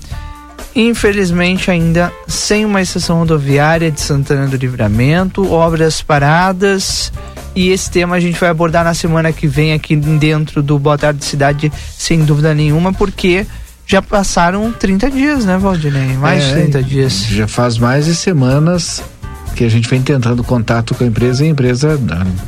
[0.76, 7.12] Infelizmente, ainda sem uma estação rodoviária de Santana do Livramento, obras paradas.
[7.56, 10.98] E esse tema a gente vai abordar na semana que vem aqui dentro do Boa
[10.98, 13.46] Tarde Cidade, sem dúvida nenhuma, porque
[13.86, 16.16] já passaram 30 dias, né, Valdinei?
[16.16, 17.26] Mais de É, 30 dias.
[17.26, 19.04] Já faz mais de semanas
[19.56, 22.00] que a gente vem tentando contato com a empresa e a empresa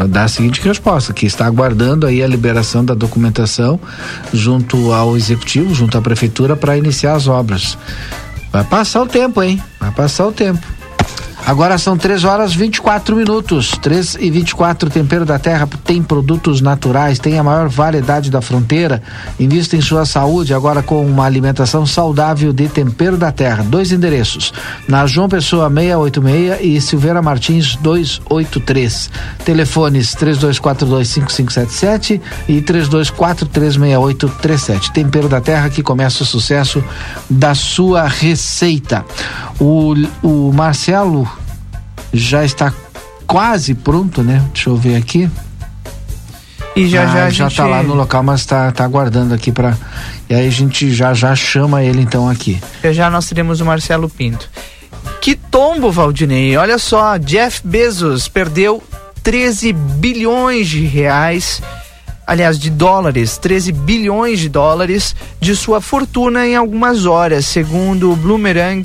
[0.08, 3.80] dá, a seguinte resposta, que está aguardando aí a liberação da documentação
[4.34, 7.78] junto ao executivo, junto à prefeitura para iniciar as obras.
[8.52, 9.62] Vai passar o tempo, hein?
[9.80, 10.66] Vai passar o tempo.
[11.46, 13.78] Agora são 3 horas 24 minutos.
[13.82, 19.04] 3 e 24 Tempero da Terra tem produtos naturais, tem a maior variedade da fronteira.
[19.38, 23.62] Invista em sua saúde agora com uma alimentação saudável de Tempero da Terra.
[23.62, 24.54] Dois endereços:
[24.88, 29.10] na João Pessoa 686 e Silveira Martins 283.
[29.44, 34.94] Telefones 32425577 e 32436837.
[34.94, 36.82] Tempero da Terra que começa o sucesso
[37.30, 39.04] da sua receita.
[39.64, 41.26] O, o Marcelo
[42.12, 42.74] já está
[43.26, 44.44] quase pronto, né?
[44.54, 45.30] Deixa eu ver aqui.
[46.76, 47.58] E já Ah, já já gente...
[47.58, 49.78] tá lá no local, mas tá, tá aguardando aqui para
[50.30, 52.60] E aí a gente já já chama ele então aqui.
[52.84, 54.50] Já já nós teremos o Marcelo Pinto.
[55.22, 56.58] Que tombo, Valdinei.
[56.58, 58.84] Olha só, Jeff Bezos perdeu
[59.22, 61.62] 13 bilhões de reais,
[62.26, 68.16] aliás, de dólares, 13 bilhões de dólares de sua fortuna em algumas horas, segundo o
[68.16, 68.84] Bloomerang,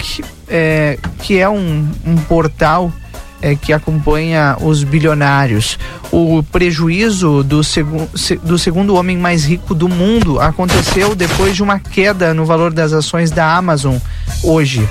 [0.49, 2.93] é, que é um, um portal
[3.41, 5.79] é, que acompanha os bilionários.
[6.11, 11.63] O prejuízo do, segu se- do segundo homem mais rico do mundo aconteceu depois de
[11.63, 13.97] uma queda no valor das ações da Amazon
[14.43, 14.89] hoje.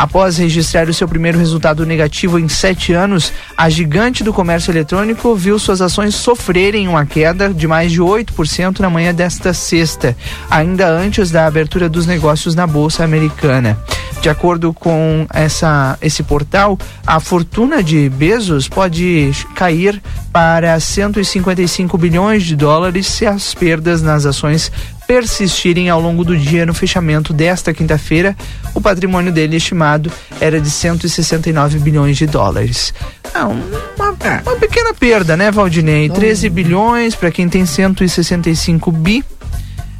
[0.00, 5.34] Após registrar o seu primeiro resultado negativo em sete anos, a gigante do comércio eletrônico
[5.34, 10.16] viu suas ações sofrerem uma queda de mais de 8% na manhã desta sexta,
[10.50, 13.78] ainda antes da abertura dos negócios na Bolsa Americana.
[14.22, 20.00] De acordo com essa, esse portal, a fortuna de Bezos pode cair
[20.32, 24.72] para 155 bilhões de dólares se as perdas nas ações
[25.14, 28.36] persistirem ao longo do dia no fechamento desta quinta-feira,
[28.72, 30.08] o patrimônio dele estimado
[30.40, 32.94] era de 169 bilhões de dólares.
[33.34, 33.60] É um-
[33.98, 36.08] uma, uma pequena perda, né, Valdinei?
[36.08, 39.24] 13 bilhões para quem tem 165 bi.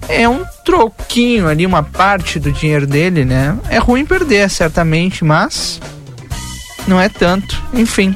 [0.08, 3.58] É um troquinho ali, uma parte do dinheiro dele, né?
[3.68, 5.80] É ruim perder, certamente, mas
[6.86, 7.61] não é tanto.
[7.74, 8.14] Enfim.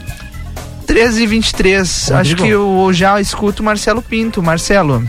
[0.86, 2.12] 13 e 23.
[2.12, 4.40] Acho que eu já escuto o Marcelo Pinto.
[4.40, 5.02] Marcelo.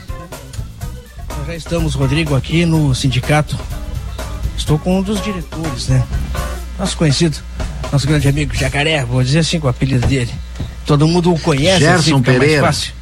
[1.46, 3.56] Nós já estamos, Rodrigo, aqui no sindicato.
[4.58, 6.04] Estou com um dos diretores, né?
[6.80, 7.38] Nosso conhecido,
[7.92, 10.34] nosso grande amigo Jacaré, vou dizer assim com o apelido dele.
[10.88, 12.64] Todo mundo o conhece, Gerson assim Pereira.
[12.64, 12.94] mais fácil.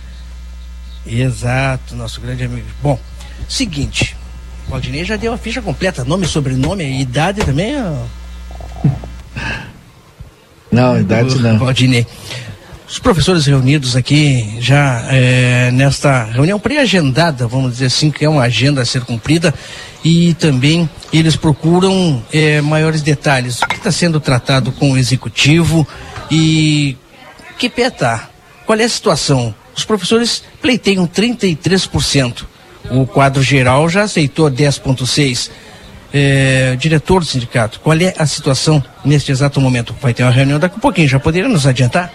[1.08, 2.68] Exato, nosso grande amigo.
[2.82, 3.00] Bom,
[3.48, 4.14] seguinte,
[4.68, 7.76] o Valdinei já deu a ficha completa, nome, sobrenome, e idade também.
[7.82, 8.90] ó.
[10.70, 11.58] Não, idade não.
[11.60, 12.06] Valdinei.
[12.94, 18.44] Os professores reunidos aqui já é, nesta reunião pré-agendada, vamos dizer assim, que é uma
[18.44, 19.52] agenda a ser cumprida,
[20.06, 23.60] e também eles procuram é, maiores detalhes.
[23.64, 25.88] O que está sendo tratado com o executivo
[26.30, 26.96] e
[27.58, 28.30] que pé tá?
[28.64, 29.56] Qual é a situação?
[29.76, 32.46] Os professores pleiteiam 33%.
[32.92, 35.50] O quadro geral já aceitou 10,6%.
[36.16, 39.96] É, diretor do sindicato, qual é a situação neste exato momento?
[40.00, 42.14] Vai ter uma reunião daqui a pouquinho, já poderia nos adiantar?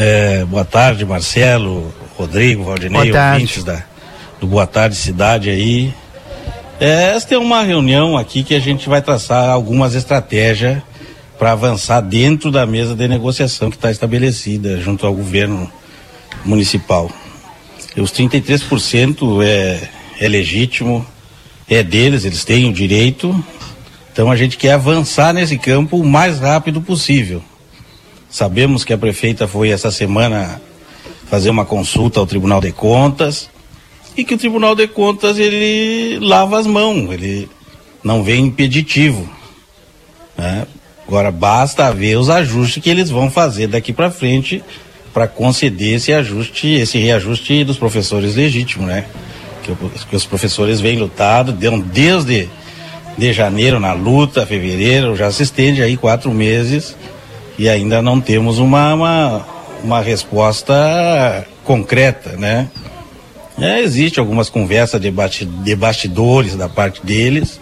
[0.00, 3.82] É, boa tarde, Marcelo, Rodrigo, Valdinei, ouvintes da,
[4.38, 5.92] do Boa Tarde Cidade aí.
[6.78, 10.80] É, esta é uma reunião aqui que a gente vai traçar algumas estratégias
[11.36, 15.68] para avançar dentro da mesa de negociação que está estabelecida junto ao governo
[16.44, 17.10] municipal.
[17.96, 19.80] E os 33% é,
[20.20, 21.04] é legítimo,
[21.68, 23.44] é deles, eles têm o direito.
[24.12, 27.42] Então a gente quer avançar nesse campo o mais rápido possível.
[28.30, 30.60] Sabemos que a prefeita foi essa semana
[31.30, 33.48] fazer uma consulta ao Tribunal de Contas
[34.16, 37.48] e que o Tribunal de Contas ele lava as mãos, ele
[38.02, 39.28] não vem impeditivo.
[40.36, 40.66] Né?
[41.06, 44.62] Agora basta ver os ajustes que eles vão fazer daqui para frente
[45.12, 49.06] para conceder esse ajuste, esse reajuste dos professores legítimo, né?
[49.62, 49.74] Que,
[50.10, 52.48] que os professores vêm lutado, deu desde
[53.16, 56.94] de janeiro na luta, fevereiro, já se estende aí quatro meses
[57.58, 59.46] e ainda não temos uma, uma,
[59.82, 62.68] uma resposta concreta, né?
[63.60, 67.58] É, existe algumas conversas de, de bastidores da parte deles,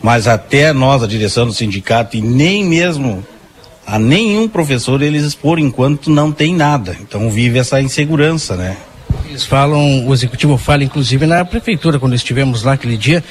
[0.00, 3.26] mas até nós, a direção do sindicato, e nem mesmo
[3.84, 6.96] a nenhum professor eles, por enquanto, não tem nada.
[7.00, 8.76] Então vive essa insegurança, né?
[9.28, 13.22] Eles falam, o executivo fala, inclusive, na prefeitura, quando estivemos lá aquele dia,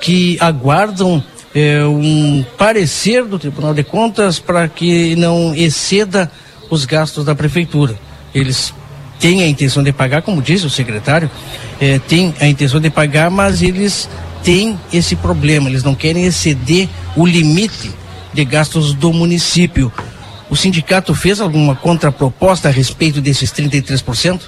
[0.00, 1.22] que aguardam
[1.54, 6.30] é, um parecer do Tribunal de Contas para que não exceda
[6.68, 7.96] os gastos da prefeitura.
[8.34, 8.74] Eles
[9.20, 11.30] têm a intenção de pagar, como disse o secretário,
[11.80, 14.08] é, têm a intenção de pagar, mas eles
[14.42, 17.92] têm esse problema, eles não querem exceder o limite
[18.32, 19.92] de gastos do município.
[20.50, 24.40] O sindicato fez alguma contraproposta a respeito desses 33%?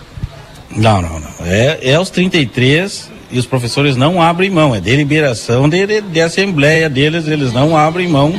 [0.76, 1.46] Não, não, não.
[1.46, 6.88] É, é os 33 e os professores não abrem mão, é deliberação de, de, assembleia
[6.88, 8.32] deles, eles não abrem mão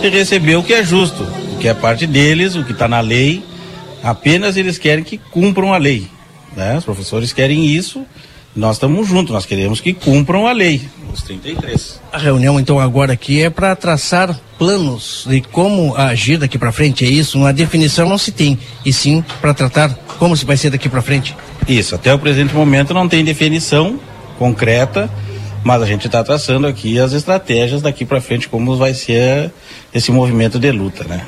[0.00, 1.22] de receber o que é justo,
[1.54, 3.42] o que é parte deles, o que está na lei,
[4.02, 6.06] apenas eles querem que cumpram a lei.
[6.54, 6.76] Né?
[6.76, 8.04] Os professores querem isso,
[8.54, 10.80] nós estamos juntos, nós queremos que cumpram a lei,
[11.12, 12.00] os 33.
[12.12, 17.04] A reunião então agora aqui é para traçar planos de como agir daqui para frente,
[17.04, 17.38] é isso?
[17.38, 21.02] Uma definição não se tem, e sim para tratar como se vai ser daqui para
[21.02, 21.36] frente.
[21.68, 23.98] Isso, até o presente momento não tem definição,
[24.38, 25.10] concreta,
[25.64, 29.50] mas a gente está traçando aqui as estratégias daqui para frente, como vai ser
[29.92, 31.26] esse movimento de luta, né?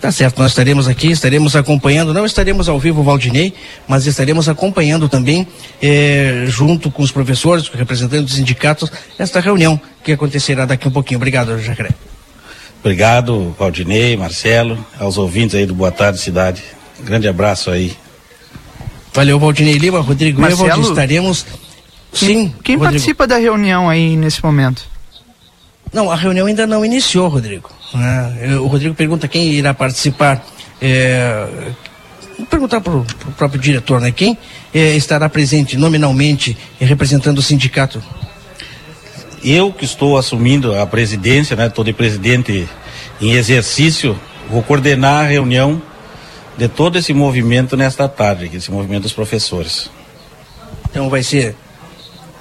[0.00, 3.52] Tá certo, nós estaremos aqui, estaremos acompanhando, não estaremos ao vivo, Valdinei,
[3.86, 5.46] mas estaremos acompanhando também,
[5.82, 10.90] eh, junto com os professores, com representantes dos sindicatos, esta reunião que acontecerá daqui um
[10.92, 11.18] pouquinho.
[11.18, 11.90] Obrigado, Jacré.
[12.80, 16.62] Obrigado, Valdinei, Marcelo, aos ouvintes aí do Boa Tarde Cidade.
[17.00, 17.96] Um grande abraço aí.
[19.12, 21.44] Valeu, Valdinei Lima, Rodrigo Marcelo, Evald, estaremos
[22.12, 22.54] Sim.
[22.64, 22.84] Quem Rodrigo.
[22.84, 24.84] participa da reunião aí nesse momento?
[25.92, 27.70] Não, a reunião ainda não iniciou, Rodrigo.
[27.94, 28.56] Né?
[28.58, 30.44] O Rodrigo pergunta quem irá participar.
[30.80, 31.46] É,
[32.36, 33.04] vou perguntar para o
[33.36, 34.12] próprio diretor, né?
[34.12, 34.36] Quem
[34.72, 38.02] é, estará presente nominalmente representando o sindicato?
[39.42, 41.66] Eu que estou assumindo a presidência, né?
[41.66, 42.68] Estou de presidente
[43.20, 44.18] em exercício,
[44.50, 45.80] vou coordenar a reunião
[46.56, 49.90] de todo esse movimento nesta tarde, esse movimento dos professores.
[50.90, 51.54] Então vai ser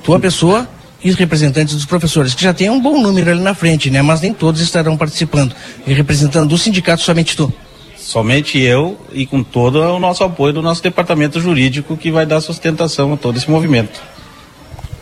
[0.07, 0.65] tua pessoa
[1.03, 4.01] e os representantes dos professores, que já tem um bom número ali na frente, né?
[4.01, 5.53] Mas nem todos estarão participando.
[5.85, 7.51] E representando o sindicato, somente tu.
[7.97, 12.39] Somente eu e com todo o nosso apoio do nosso departamento jurídico que vai dar
[12.39, 14.01] sustentação a todo esse movimento.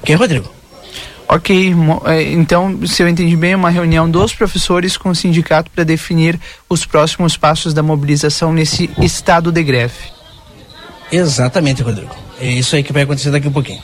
[0.04, 0.52] Quem, Rodrigo?
[1.28, 1.76] Ok,
[2.32, 6.40] então, se eu entendi bem, é uma reunião dos professores com o sindicato para definir
[6.68, 9.94] os próximos passos da mobilização nesse estado de greve.
[11.12, 12.16] Exatamente, Rodrigo.
[12.42, 13.82] É isso aí que vai acontecer daqui a um pouquinho.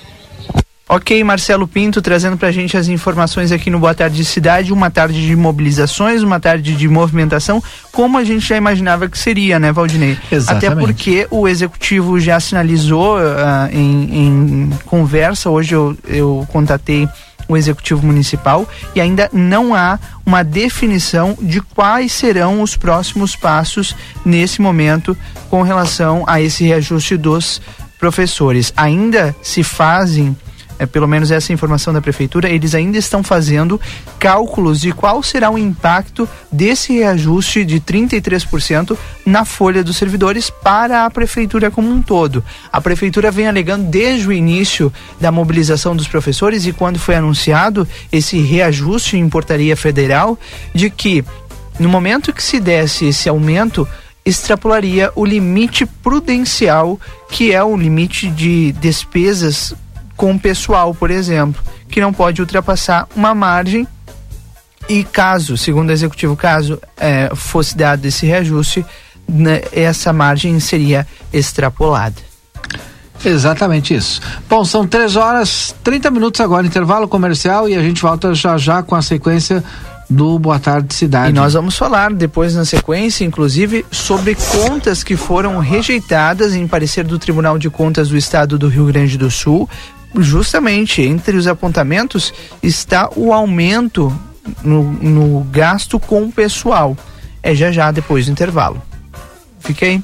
[0.93, 4.91] Ok, Marcelo Pinto trazendo para a gente as informações aqui no Boa Tarde Cidade, uma
[4.91, 7.63] tarde de mobilizações, uma tarde de movimentação,
[7.93, 10.17] como a gente já imaginava que seria, né, Valdinei?
[10.29, 10.65] Exatamente.
[10.65, 17.07] Até porque o executivo já sinalizou uh, em, em, conversa, hoje eu, eu contatei
[17.47, 23.95] o executivo municipal e ainda não há uma definição de quais serão os próximos passos
[24.25, 25.15] nesse momento
[25.49, 27.61] com relação a esse reajuste dos
[27.97, 28.73] professores.
[28.75, 30.35] Ainda se fazem
[30.81, 33.79] é, pelo menos essa informação da prefeitura, eles ainda estão fazendo
[34.17, 41.05] cálculos de qual será o impacto desse reajuste de 33% na folha dos servidores para
[41.05, 42.43] a prefeitura como um todo.
[42.73, 47.87] A prefeitura vem alegando desde o início da mobilização dos professores e quando foi anunciado
[48.11, 50.35] esse reajuste em portaria federal
[50.73, 51.23] de que
[51.79, 53.87] no momento que se desse esse aumento,
[54.25, 59.75] extrapolaria o limite prudencial, que é o limite de despesas
[60.21, 61.59] com o pessoal, por exemplo,
[61.89, 63.87] que não pode ultrapassar uma margem.
[64.87, 68.85] E caso, segundo o executivo, caso é, fosse dado esse reajuste,
[69.27, 72.17] né, essa margem seria extrapolada.
[73.25, 74.21] Exatamente isso.
[74.47, 78.83] Bom, são 3 horas 30 minutos agora, intervalo comercial, e a gente volta já já
[78.83, 79.63] com a sequência
[80.07, 81.31] do Boa Tarde Cidade.
[81.31, 87.05] E nós vamos falar depois na sequência, inclusive, sobre contas que foram rejeitadas em parecer
[87.05, 89.67] do Tribunal de Contas do Estado do Rio Grande do Sul.
[90.15, 94.13] Justamente entre os apontamentos está o aumento
[94.63, 96.97] no, no gasto com o pessoal.
[97.41, 98.81] É já já depois do intervalo.
[99.59, 100.01] Fiquei.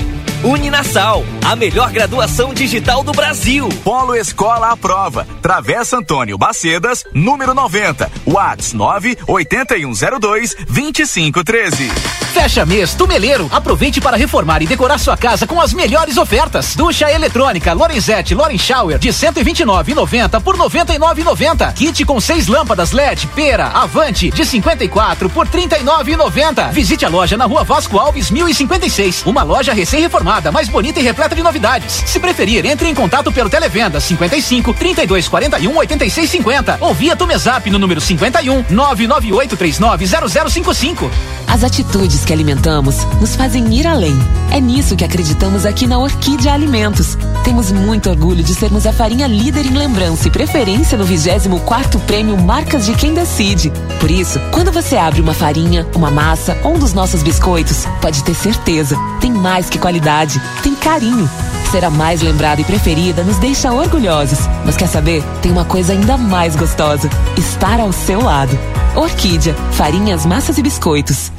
[0.43, 3.67] Uninasal, a melhor graduação digital do Brasil.
[3.83, 5.27] Polo Escola à Prova.
[5.41, 8.09] Travessa Antônio Bacedas, número 90.
[8.27, 11.91] Whats 98102 2513.
[12.33, 13.49] Fecha mês Tumeleiro.
[13.51, 16.75] Aproveite para reformar e decorar sua casa com as melhores ofertas.
[16.75, 21.73] Ducha eletrônica Lorenzetti Loren Shower de 129,90 por 99,90.
[21.73, 26.71] Kit com seis lâmpadas LED Pera Avante de 54 por 39,90.
[26.71, 29.23] Visite a loja na Rua Vasco Alves 1056.
[29.25, 32.03] Uma loja recém-reformada mais bonita e repleta de novidades.
[32.05, 37.69] Se preferir, entre em contato pelo Televenda 55 32 41 86 50 ou via Tumezap
[37.69, 40.05] no número 51 99839
[40.49, 41.09] 0055.
[41.47, 44.17] As atitudes que alimentamos nos fazem ir além.
[44.51, 47.17] É nisso que acreditamos aqui na Orquídea Alimentos.
[47.45, 52.37] Temos muito orgulho de sermos a farinha líder em lembrança e preferência no 24 Prêmio
[52.37, 53.71] Marcas de Quem Decide.
[53.99, 58.23] Por isso, quando você abre uma farinha, uma massa ou um dos nossos biscoitos, pode
[58.23, 60.16] ter certeza, tem mais que qualidade,
[60.63, 61.29] tem carinho.
[61.69, 64.39] Ser a mais lembrada e preferida nos deixa orgulhosos.
[64.65, 65.23] Mas quer saber?
[65.41, 67.07] Tem uma coisa ainda mais gostosa:
[67.37, 68.57] estar ao seu lado.
[68.95, 71.31] Orquídea, farinhas, massas e biscoitos.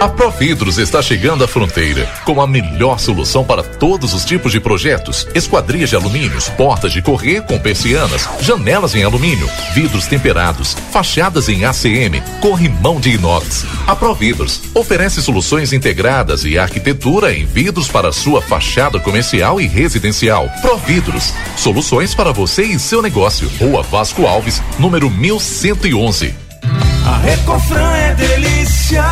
[0.00, 4.58] A Providros está chegando à fronteira com a melhor solução para todos os tipos de
[4.58, 11.50] projetos: esquadrias de alumínios, portas de correr com persianas, janelas em alumínio, vidros temperados, fachadas
[11.50, 13.66] em ACM, corrimão de inox.
[13.86, 20.48] A Providros oferece soluções integradas e arquitetura em vidros para sua fachada comercial e residencial.
[20.62, 23.50] Providros, soluções para você e seu negócio.
[23.60, 26.34] Rua Vasco Alves, número 1111.
[27.04, 29.04] A Recofran é delícia.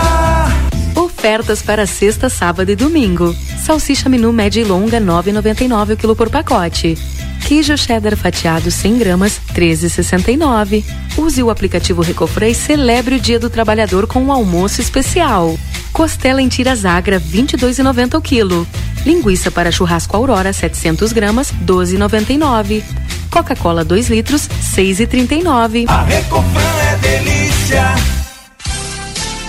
[1.18, 3.34] Ofertas para sexta, sábado e domingo.
[3.60, 6.96] Salsicha menu média e longa 9,99 o quilo por pacote.
[7.44, 10.84] Queijo cheddar fatiado 100 gramas 13,69.
[11.16, 15.58] Use o aplicativo Recofran e celebre o Dia do Trabalhador com um almoço especial.
[15.92, 18.66] Costela em tiras agra 22,90 o quilo.
[19.04, 22.84] Linguiça para churrasco Aurora 700 gramas 12,99.
[23.28, 25.88] Coca-Cola 2 litros 6,39.
[25.88, 28.27] A Recofran é delícia.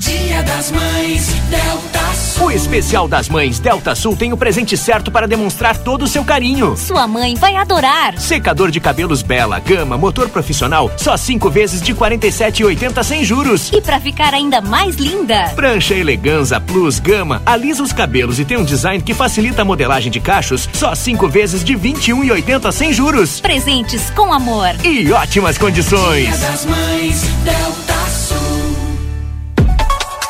[0.00, 2.46] Dia das Mães, Delta Sul.
[2.46, 6.24] O especial das mães Delta Sul tem o presente certo para demonstrar todo o seu
[6.24, 6.74] carinho.
[6.74, 8.18] Sua mãe vai adorar.
[8.18, 13.70] Secador de cabelos Bela, Gama, motor profissional, só cinco vezes de 47,80 sem juros.
[13.70, 18.56] E pra ficar ainda mais linda, Prancha Eleganza Plus Gama alisa os cabelos e tem
[18.56, 23.38] um design que facilita a modelagem de cachos, só cinco vezes de 21,80 sem juros.
[23.38, 24.70] presentes com amor.
[24.82, 26.24] E ótimas condições.
[26.24, 27.79] Dia das Mães, Delta Sul.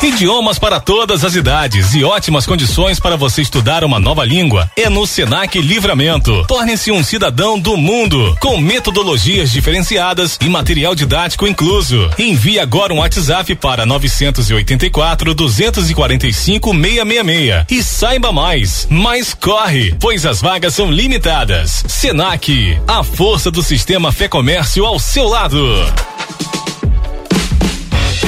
[0.03, 4.89] Idiomas para todas as idades e ótimas condições para você estudar uma nova língua é
[4.89, 6.43] no Senac Livramento.
[6.47, 12.11] Torne-se um cidadão do mundo com metodologias diferenciadas e material didático incluso.
[12.19, 18.87] Envie agora um WhatsApp para 984 245 666 e saiba mais.
[18.89, 21.85] Mas corre, pois as vagas são limitadas.
[21.87, 25.61] Senac, a força do sistema Fé Comércio ao seu lado.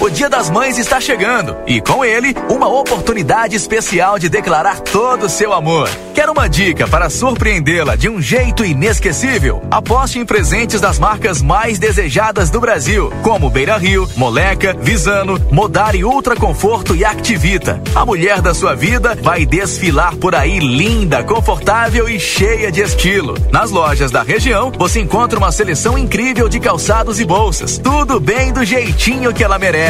[0.00, 5.26] O Dia das Mães está chegando e com ele uma oportunidade especial de declarar todo
[5.26, 5.90] o seu amor.
[6.14, 9.62] Quer uma dica para surpreendê-la de um jeito inesquecível?
[9.70, 16.02] Aposte em presentes das marcas mais desejadas do Brasil, como Beira Rio, Moleca, Visano, Modari
[16.02, 17.78] Ultra Conforto e Activita.
[17.94, 23.34] A mulher da sua vida vai desfilar por aí linda, confortável e cheia de estilo.
[23.52, 27.76] Nas lojas da região, você encontra uma seleção incrível de calçados e bolsas.
[27.76, 29.89] Tudo bem do jeitinho que ela merece.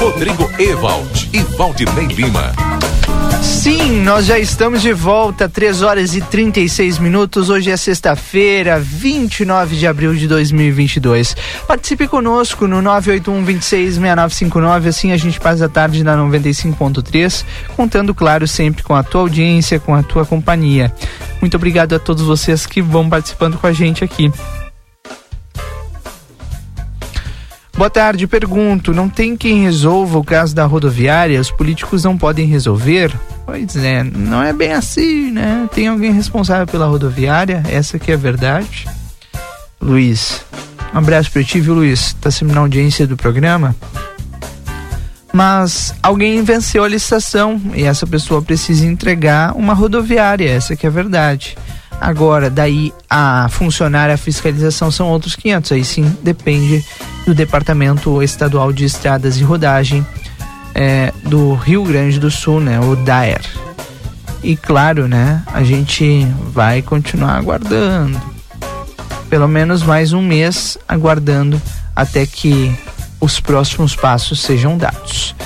[0.00, 2.71] Rodrigo Ewald e Valdinei Lima.
[3.42, 7.50] Sim, nós já estamos de volta, 3 horas e 36 minutos.
[7.50, 11.36] Hoje é sexta-feira, 29 de abril de 2022.
[11.66, 17.44] Participe conosco no 981 26 6959, assim a gente passa a tarde na 95.3,
[17.76, 20.92] contando, claro, sempre com a tua audiência, com a tua companhia.
[21.40, 24.30] Muito obrigado a todos vocês que vão participando com a gente aqui.
[27.82, 31.40] Boa tarde, pergunto, não tem quem resolva o caso da rodoviária?
[31.40, 33.12] Os políticos não podem resolver?
[33.44, 35.68] Pois é, não é bem assim, né?
[35.74, 38.86] Tem alguém responsável pela rodoviária, essa que é a verdade.
[39.80, 40.44] Luiz,
[40.94, 42.12] um abraço pra ti, viu, Luiz?
[42.20, 43.74] Tá sempre na audiência do programa.
[45.32, 50.88] Mas alguém venceu a licitação e essa pessoa precisa entregar uma rodoviária, essa que é
[50.88, 51.58] a verdade.
[52.02, 55.70] Agora, daí a funcionar a fiscalização são outros 500.
[55.70, 56.84] Aí sim depende
[57.24, 60.04] do Departamento Estadual de Estradas e Rodagem
[60.74, 62.80] é, do Rio Grande do Sul, né?
[62.80, 63.40] O DAER.
[64.42, 65.44] E claro, né?
[65.46, 68.20] A gente vai continuar aguardando.
[69.30, 71.62] Pelo menos mais um mês aguardando
[71.94, 72.76] até que
[73.20, 75.36] os próximos passos sejam dados.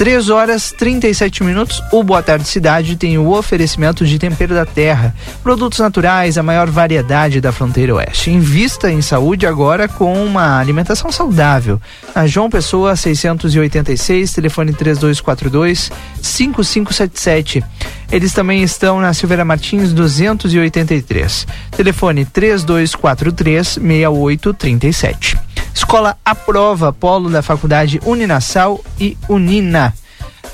[0.00, 1.82] 3 horas 37 minutos.
[1.92, 6.70] O Boa Tarde Cidade tem o oferecimento de tempero da terra, produtos naturais, a maior
[6.70, 8.30] variedade da fronteira oeste.
[8.30, 11.78] Invista em saúde agora com uma alimentação saudável.
[12.14, 15.92] A João Pessoa 686, telefone 3242
[16.22, 17.62] 5577.
[18.10, 21.46] Eles também estão na Silveira Martins 283.
[21.76, 25.36] Telefone 3243 6837.
[25.74, 29.94] Escola Aprova, polo da Faculdade Uninasal e Unina.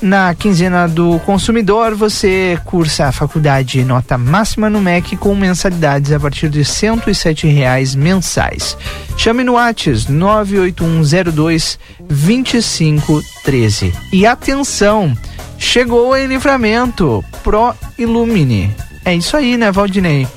[0.01, 6.19] Na quinzena do consumidor, você cursa a faculdade nota máxima no MEC com mensalidades a
[6.19, 8.77] partir de 107 reais mensais.
[9.17, 13.91] Chame no Whats 98102 2513.
[14.13, 15.17] E atenção,
[15.57, 18.71] chegou em livramento Pro Illumine.
[19.03, 20.27] É isso aí, né, Valdinei?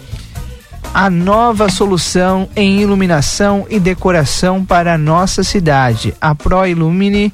[0.93, 6.15] A nova solução em iluminação e decoração para a nossa cidade.
[6.21, 7.33] A Pro Illumine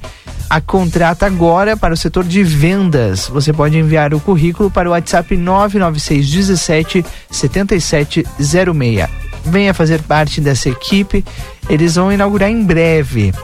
[0.49, 3.29] a contrata agora para o setor de vendas.
[3.29, 9.09] Você pode enviar o currículo para o WhatsApp 996 17 7706.
[9.45, 11.25] Venha fazer parte dessa equipe.
[11.69, 13.35] Eles vão inaugurar em breve.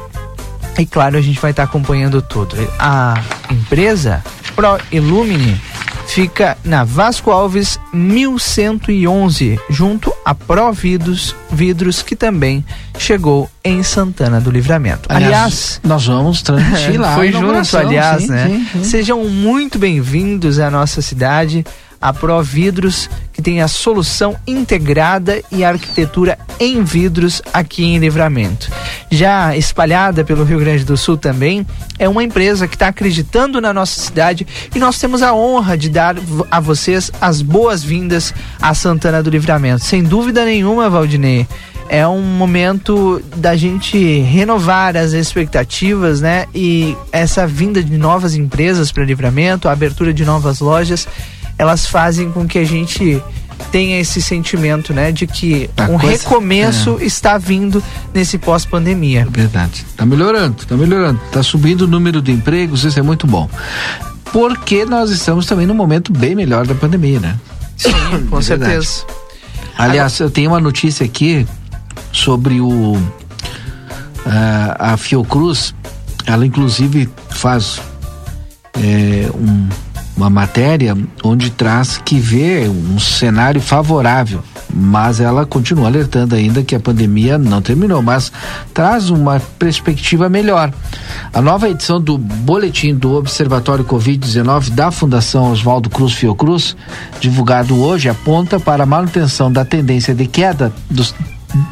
[0.78, 2.56] E claro, a gente vai estar acompanhando tudo.
[2.78, 4.22] A empresa
[4.54, 5.60] Pro Illumine
[6.06, 12.64] fica na Vasco Alves 1111, junto a Pro Vidros, Vidros que também
[12.98, 15.08] chegou em Santana do Livramento.
[15.08, 17.14] Aliás, aliás nós vamos transmitir lá.
[17.14, 18.46] Foi junto, aliás, sim, né?
[18.48, 18.84] Sim, sim.
[18.84, 21.64] Sejam muito bem-vindos à nossa cidade
[22.02, 28.68] a Pro Vidros, que tem a solução integrada e arquitetura em vidros aqui em Livramento.
[29.12, 31.66] Já espalhada pelo Rio Grande do Sul também,
[31.98, 35.90] é uma empresa que está acreditando na nossa cidade e nós temos a honra de
[35.90, 36.16] dar
[36.50, 39.84] a vocês as boas-vindas a Santana do Livramento.
[39.84, 41.46] Sem dúvida nenhuma, Valdinei
[41.90, 46.46] é um momento da gente renovar as expectativas, né?
[46.54, 51.06] E essa vinda de novas empresas para livramento, a abertura de novas lojas
[51.58, 53.22] elas fazem com que a gente
[53.70, 57.04] tenha esse sentimento, né, de que a um coisa, recomeço é.
[57.04, 57.82] está vindo
[58.12, 59.26] nesse pós-pandemia.
[59.30, 59.84] Verdade.
[59.88, 61.20] Está melhorando, está melhorando.
[61.26, 63.48] Está subindo o número de empregos, isso é muito bom.
[64.32, 67.36] Porque nós estamos também num momento bem melhor da pandemia, né?
[67.76, 67.92] Sim,
[68.30, 69.04] com é certeza.
[69.76, 71.46] Aliás, eu tenho uma notícia aqui
[72.12, 73.00] sobre o
[74.24, 75.74] a, a Fiocruz.
[76.24, 77.80] Ela inclusive faz
[78.74, 79.68] é, um
[80.22, 84.40] uma matéria onde traz que vê um cenário favorável,
[84.72, 88.30] mas ela continua alertando ainda que a pandemia não terminou, mas
[88.72, 90.72] traz uma perspectiva melhor.
[91.32, 96.76] A nova edição do boletim do Observatório Covid-19 da Fundação Oswaldo Cruz Fiocruz,
[97.20, 101.12] divulgado hoje, aponta para a manutenção da tendência de queda dos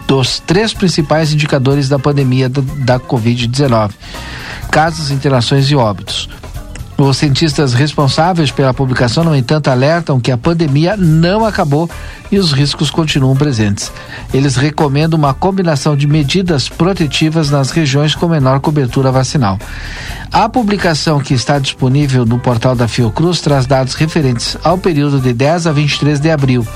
[0.07, 3.93] dos três principais indicadores da pandemia da, da Covid-19:
[4.71, 6.29] casos, internações e óbitos.
[7.03, 11.89] Os cientistas responsáveis pela publicação, no entanto, alertam que a pandemia não acabou
[12.31, 13.91] e os riscos continuam presentes.
[14.35, 19.59] Eles recomendam uma combinação de medidas protetivas nas regiões com menor cobertura vacinal.
[20.31, 25.33] A publicação que está disponível no portal da Fiocruz traz dados referentes ao período de
[25.33, 26.67] 10 a 23 de abril.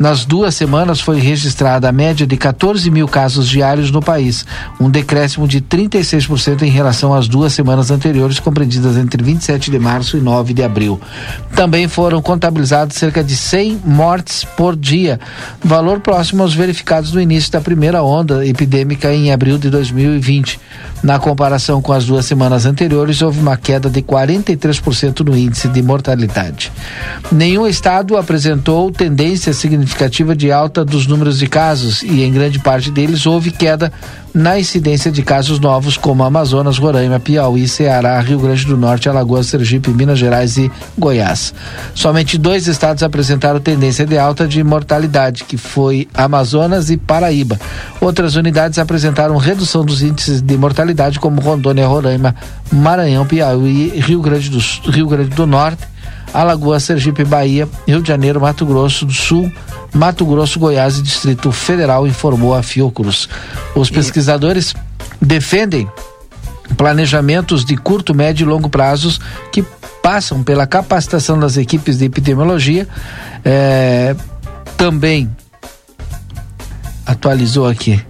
[0.00, 4.46] Nas duas semanas foi registrada a média de 14 mil casos diários no país,
[4.80, 10.16] um decréscimo de 36% em relação às duas semanas anteriores, compreendidas entre 27 de março
[10.16, 10.98] e 9 de abril.
[11.54, 15.20] Também foram contabilizados cerca de 100 mortes por dia,
[15.62, 20.58] valor próximo aos verificados no início da primeira onda epidêmica em abril de 2020.
[21.02, 25.82] Na comparação com as duas semanas anteriores, houve uma queda de 43% no índice de
[25.82, 26.72] mortalidade.
[27.30, 32.58] Nenhum estado apresentou tendência significativa significativa de alta dos números de casos e em grande
[32.58, 33.92] parte deles houve queda
[34.32, 39.46] na incidência de casos novos como Amazonas, Roraima, Piauí, Ceará, Rio Grande do Norte, Alagoas,
[39.46, 41.52] Sergipe, Minas Gerais e Goiás.
[41.94, 47.58] Somente dois estados apresentaram tendência de alta de mortalidade, que foi Amazonas e Paraíba.
[48.00, 52.36] Outras unidades apresentaram redução dos índices de mortalidade como Rondônia, Roraima,
[52.72, 54.60] Maranhão, Piauí, Rio Grande do,
[54.90, 55.90] Rio Grande do Norte
[56.32, 59.50] Alagoas, Sergipe, Bahia, Rio de Janeiro, Mato Grosso do Sul,
[59.92, 63.28] Mato Grosso, Goiás e Distrito Federal, informou a Fiocruz.
[63.74, 64.74] Os pesquisadores
[65.20, 65.88] defendem
[66.76, 69.20] planejamentos de curto, médio e longo prazos
[69.52, 69.64] que
[70.02, 72.88] passam pela capacitação das equipes de epidemiologia,
[73.44, 74.14] é,
[74.76, 75.30] também
[77.04, 78.00] atualizou aqui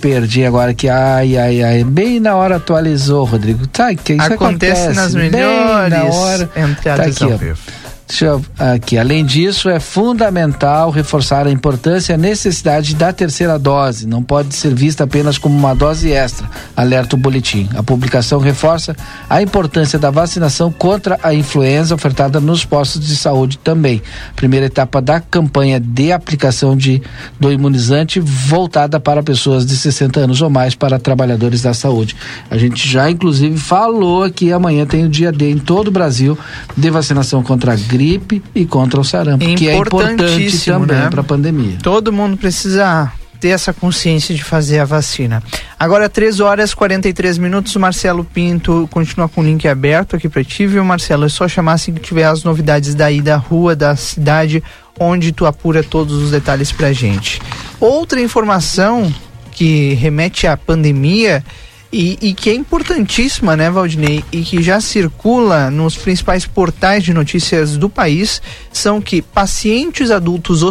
[0.00, 1.84] perdi agora que ai, ai, ai.
[1.84, 3.66] Bem na hora atualizou, Rodrigo.
[3.66, 6.50] Tá, que isso acontece, acontece nas melhores na hora.
[6.82, 7.79] Tá aqui, ó.
[8.10, 8.98] Deixa eu, aqui.
[8.98, 14.04] Além disso, é fundamental reforçar a importância e a necessidade da terceira dose.
[14.04, 17.68] Não pode ser vista apenas como uma dose extra, alerta o boletim.
[17.72, 18.96] A publicação reforça
[19.28, 24.02] a importância da vacinação contra a influenza ofertada nos postos de saúde também.
[24.34, 27.00] Primeira etapa da campanha de aplicação de,
[27.38, 32.16] do imunizante voltada para pessoas de 60 anos ou mais para trabalhadores da saúde.
[32.50, 36.36] A gente já, inclusive, falou que amanhã tem o dia D em todo o Brasil
[36.76, 40.96] de vacinação contra a gripe gripe e contra o sarampo, é que é importante também
[40.96, 41.10] né?
[41.10, 41.76] para a pandemia.
[41.82, 45.42] Todo mundo precisa ter essa consciência de fazer a vacina.
[45.78, 50.28] Agora, 3 horas e 43 minutos, o Marcelo Pinto continua com o link aberto aqui
[50.28, 51.24] para ti, viu, Marcelo?
[51.24, 54.62] É só chamar assim que tiver as novidades daí da rua, da cidade,
[54.98, 57.40] onde tu apura todos os detalhes pra gente.
[57.78, 59.12] Outra informação
[59.52, 61.42] que remete à pandemia
[61.92, 67.12] e, e, que é importantíssima, né, Valdinei, e que já circula nos principais portais de
[67.12, 68.40] notícias do país,
[68.72, 70.62] são que pacientes adultos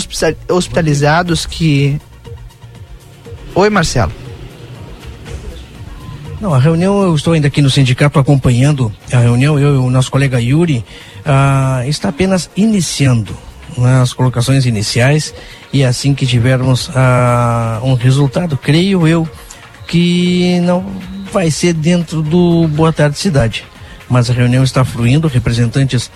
[0.48, 2.00] hospitalizados que.
[3.54, 4.14] Oi, Marcelo.
[6.40, 9.90] Não, a reunião, eu estou ainda aqui no sindicato acompanhando a reunião, eu e o
[9.90, 10.86] nosso colega Yuri,
[11.26, 13.36] ah, está apenas iniciando
[13.78, 15.34] né, as colocações iniciais
[15.74, 19.28] e assim que tivermos ah, um resultado, creio eu,
[19.90, 20.86] que não
[21.34, 23.66] vai ser dentro do Boa Tarde Cidade.
[24.10, 26.10] mas a reunião está fluindo, representantes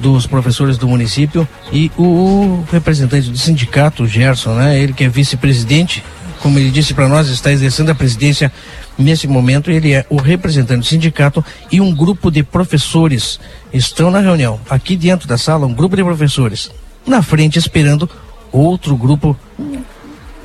[0.00, 4.78] dos professores do município e o representante do sindicato, Gerson, né?
[4.78, 6.02] Ele que é vice-presidente,
[6.40, 8.52] como ele disse para nós, está exercendo a presidência
[8.96, 9.70] nesse momento.
[9.70, 13.40] Ele é o representante do sindicato e um grupo de professores
[13.72, 14.60] estão na reunião.
[14.70, 16.70] Aqui dentro da sala, um grupo de professores
[17.04, 18.08] na frente esperando
[18.52, 19.36] outro grupo,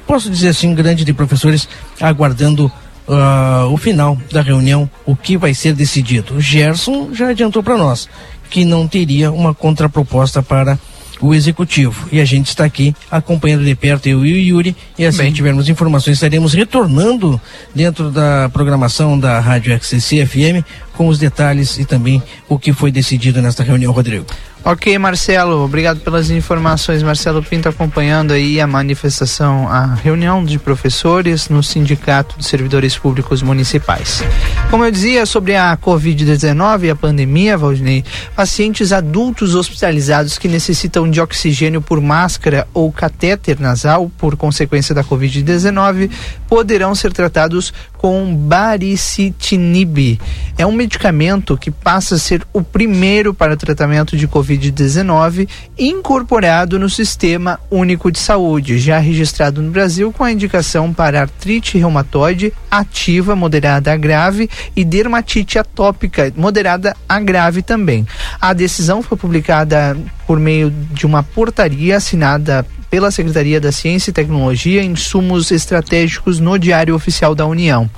[0.07, 1.67] posso dizer assim, grande de professores
[1.99, 2.71] aguardando
[3.07, 6.35] uh, o final da reunião, o que vai ser decidido.
[6.35, 8.07] O Gerson já adiantou para nós
[8.49, 10.77] que não teria uma contraproposta para
[11.21, 12.07] o executivo.
[12.11, 15.27] E a gente está aqui acompanhando de perto, eu e o Yuri, e assim Bem.
[15.27, 17.39] que tivermos informações, estaremos retornando
[17.73, 22.91] dentro da programação da Rádio XCC FM com os detalhes e também o que foi
[22.91, 24.25] decidido nesta reunião, Rodrigo.
[24.67, 27.03] Ok, Marcelo, obrigado pelas informações.
[27.03, 33.43] Marcelo Pinto acompanhando aí a manifestação, a reunião de professores no Sindicato de Servidores Públicos
[33.43, 34.23] Municipais.
[34.71, 38.03] Como eu dizia sobre a Covid-19 e a pandemia, Valdinei,
[38.35, 45.03] pacientes adultos hospitalizados que necessitam de oxigênio por máscara ou catéter nasal por consequência da
[45.03, 46.09] Covid-19
[46.47, 50.19] poderão ser tratados com baricitinib.
[50.57, 56.89] É um medicamento que passa a ser o primeiro para tratamento de Covid-19 incorporado no
[56.89, 63.35] Sistema Único de Saúde, já registrado no Brasil com a indicação para artrite reumatoide ativa
[63.35, 68.07] moderada a grave e dermatite atópica moderada a grave também.
[68.39, 74.13] A decisão foi publicada por meio de uma portaria assinada pela Secretaria da Ciência e
[74.13, 77.89] Tecnologia insumos estratégicos no Diário Oficial da União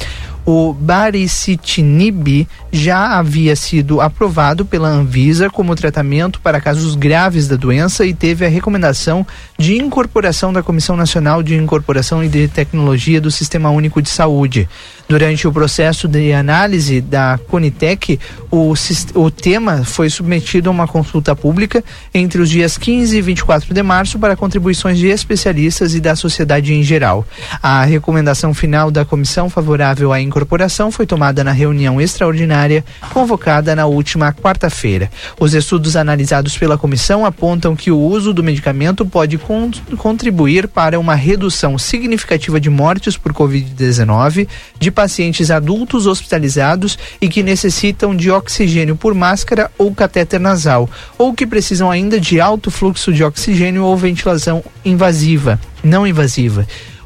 [0.48, 8.06] o baricitinib já havia sido aprovado pela Anvisa como tratamento para casos graves da doença
[8.06, 13.30] e teve a recomendação de incorporação da Comissão Nacional de Incorporação e de Tecnologia do
[13.30, 14.70] Sistema Único de Saúde.
[15.08, 18.20] Durante o processo de análise da Conitec,
[18.52, 18.74] o,
[19.16, 21.82] o tema foi submetido a uma consulta pública
[22.14, 26.74] entre os dias 15 e 24 de março para contribuições de especialistas e da sociedade
[26.74, 27.26] em geral.
[27.64, 33.86] A recomendação final da comissão favorável à incorporação foi tomada na reunião extraordinária convocada na
[33.86, 35.10] última quarta-feira.
[35.40, 41.00] Os estudos analisados pela comissão apontam que o uso do medicamento pode con contribuir para
[41.00, 44.48] uma redução significativa de mortes por Covid-19,
[44.78, 51.36] de pacientes adultos hospitalizados e que necessitam de oxigênio por máscara ou catéter nasal, ou
[51.36, 56.66] que precisam ainda de alto fluxo de oxigênio ou ventilação invasiva, não invasiva.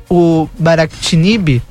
[0.10, 1.62] O baractinib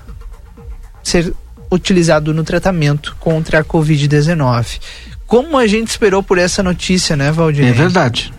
[1.03, 1.33] ser
[1.71, 4.79] utilizado no tratamento contra a Covid-19.
[5.27, 7.71] Como a gente esperou por essa notícia, né, Valdinei?
[7.71, 8.36] É verdade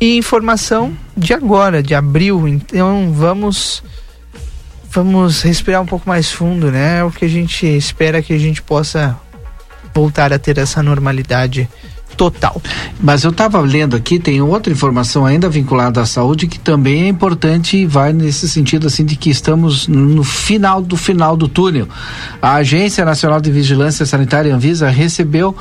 [0.00, 2.46] e informação de agora, de abril.
[2.48, 3.82] Então vamos
[4.90, 7.02] vamos respirar um pouco mais fundo, né?
[7.02, 9.18] O que a gente espera que a gente possa
[9.92, 11.68] voltar a ter essa normalidade
[12.14, 12.60] total.
[13.00, 17.08] Mas eu estava lendo aqui, tem outra informação ainda vinculada à saúde que também é
[17.08, 21.88] importante e vai nesse sentido assim de que estamos no final do final do túnel.
[22.40, 25.56] A Agência Nacional de Vigilância Sanitária Anvisa recebeu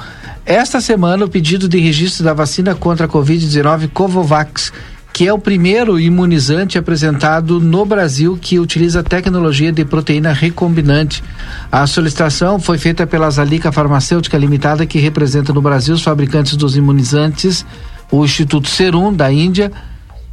[0.45, 4.71] esta semana o pedido de registro da vacina contra a Covid-19 Covovax
[5.13, 11.23] que é o primeiro imunizante apresentado no Brasil que utiliza tecnologia de proteína recombinante.
[11.71, 16.75] A solicitação foi feita pela Zalica Farmacêutica Limitada, que representa no Brasil os fabricantes dos
[16.75, 17.63] imunizantes,
[18.11, 19.71] o Instituto Serum da Índia,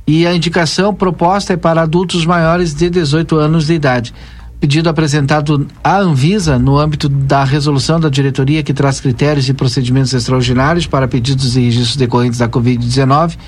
[0.06, 4.14] e a indicação proposta é para adultos maiores de 18 anos de idade
[4.60, 10.12] pedido apresentado à Anvisa no âmbito da resolução da diretoria que traz critérios e procedimentos
[10.12, 13.38] extraordinários para pedidos e registros decorrentes da Covid-19.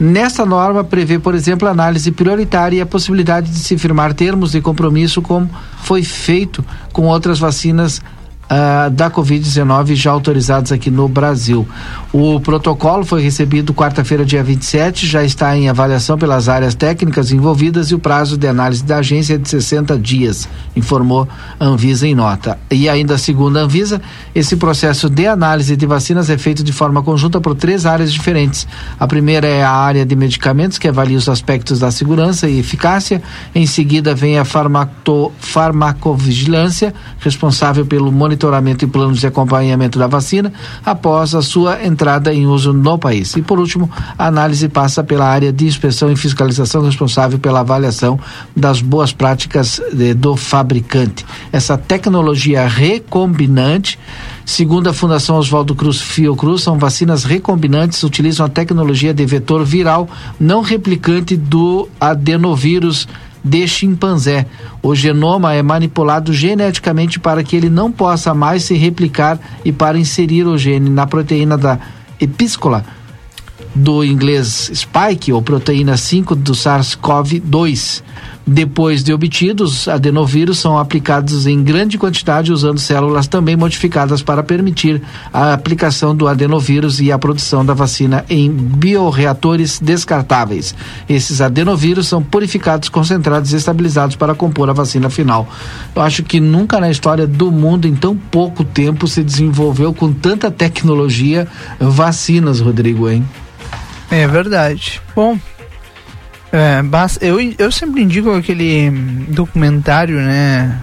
[0.00, 4.62] Nesta norma prevê, por exemplo, análise prioritária e a possibilidade de se firmar termos de
[4.62, 5.50] compromisso como
[5.82, 8.00] foi feito com outras vacinas
[8.44, 11.66] uh, da Covid-19 já autorizados aqui no Brasil.
[12.12, 17.90] O protocolo foi recebido quarta-feira, dia 27, já está em avaliação pelas áreas técnicas envolvidas
[17.90, 22.14] e o prazo de análise da agência é de 60 dias, informou a Anvisa em
[22.14, 22.58] nota.
[22.70, 24.00] E ainda segundo a Anvisa,
[24.34, 28.66] esse processo de análise de vacinas é feito de forma conjunta por três áreas diferentes.
[28.98, 33.22] A primeira é a área de medicamentos, que avalia os aspectos da segurança e eficácia.
[33.54, 38.33] Em seguida, vem a farmaco, farmacovigilância, responsável pelo monitoramento
[38.84, 40.52] e planos de acompanhamento da vacina
[40.84, 43.34] após a sua entrada em uso no país.
[43.36, 48.18] E por último, a análise passa pela área de inspeção e fiscalização responsável pela avaliação
[48.54, 51.24] das boas práticas de, do fabricante.
[51.52, 53.98] Essa tecnologia recombinante
[54.44, 60.06] Segundo a Fundação Oswaldo Cruz Fiocruz, são vacinas recombinantes, utilizam a tecnologia de vetor viral
[60.38, 63.08] não replicante do adenovírus
[63.44, 64.46] de chimpanzé.
[64.82, 69.98] O genoma é manipulado geneticamente para que ele não possa mais se replicar e para
[69.98, 71.78] inserir o gene na proteína da
[72.18, 72.84] epíscola
[73.74, 78.02] do inglês spike ou proteína 5 do SARS-CoV-2.
[78.46, 85.00] Depois de obtidos, adenovírus são aplicados em grande quantidade usando células também modificadas para permitir
[85.32, 90.74] a aplicação do adenovírus e a produção da vacina em bioreatores descartáveis.
[91.08, 95.48] Esses adenovírus são purificados, concentrados e estabilizados para compor a vacina final.
[95.96, 100.12] Eu acho que nunca na história do mundo, em tão pouco tempo, se desenvolveu com
[100.12, 101.48] tanta tecnologia
[101.80, 103.24] vacinas, Rodrigo, hein?
[104.10, 105.00] É verdade.
[105.16, 105.38] Bom,
[106.56, 106.82] é,
[107.20, 108.88] eu, eu sempre indico aquele
[109.28, 110.80] documentário, né?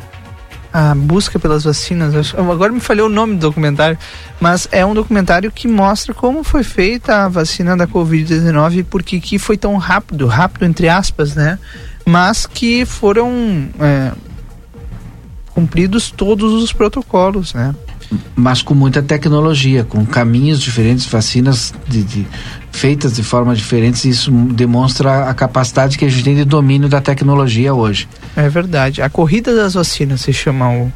[0.74, 2.34] A busca pelas vacinas.
[2.34, 3.98] Agora me falhou o nome do documentário,
[4.40, 9.02] mas é um documentário que mostra como foi feita a vacina da Covid-19 e por
[9.02, 11.58] que foi tão rápido, rápido entre aspas, né?
[12.06, 14.12] Mas que foram é,
[15.54, 17.74] cumpridos todos os protocolos, né?
[18.36, 22.28] Mas com muita tecnologia, com caminhos diferentes, vacinas de, de
[22.72, 27.00] feitas de forma diferente, isso demonstra a capacidade que a gente tem de domínio da
[27.00, 28.08] tecnologia hoje.
[28.36, 29.02] É verdade.
[29.02, 30.92] A Corrida das Vacinas se chama o,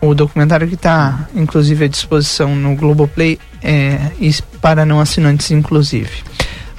[0.00, 3.98] o documentário que está, inclusive, à disposição no Globoplay é,
[4.60, 6.22] para não assinantes, inclusive.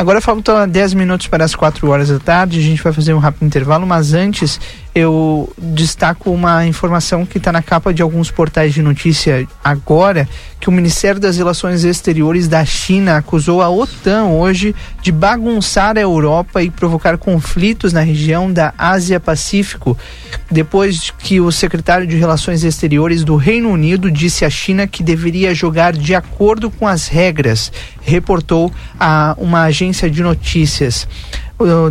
[0.01, 3.19] Agora faltam 10 minutos para as 4 horas da tarde, a gente vai fazer um
[3.19, 4.59] rápido intervalo, mas antes
[4.93, 10.27] eu destaco uma informação que está na capa de alguns portais de notícia agora,
[10.59, 16.01] que o Ministério das Relações Exteriores da China acusou a OTAN hoje de bagunçar a
[16.01, 19.97] Europa e provocar conflitos na região da Ásia-Pacífico,
[20.51, 25.55] depois que o secretário de Relações Exteriores do Reino Unido disse à China que deveria
[25.55, 31.07] jogar de acordo com as regras, reportou a uma agência de notícias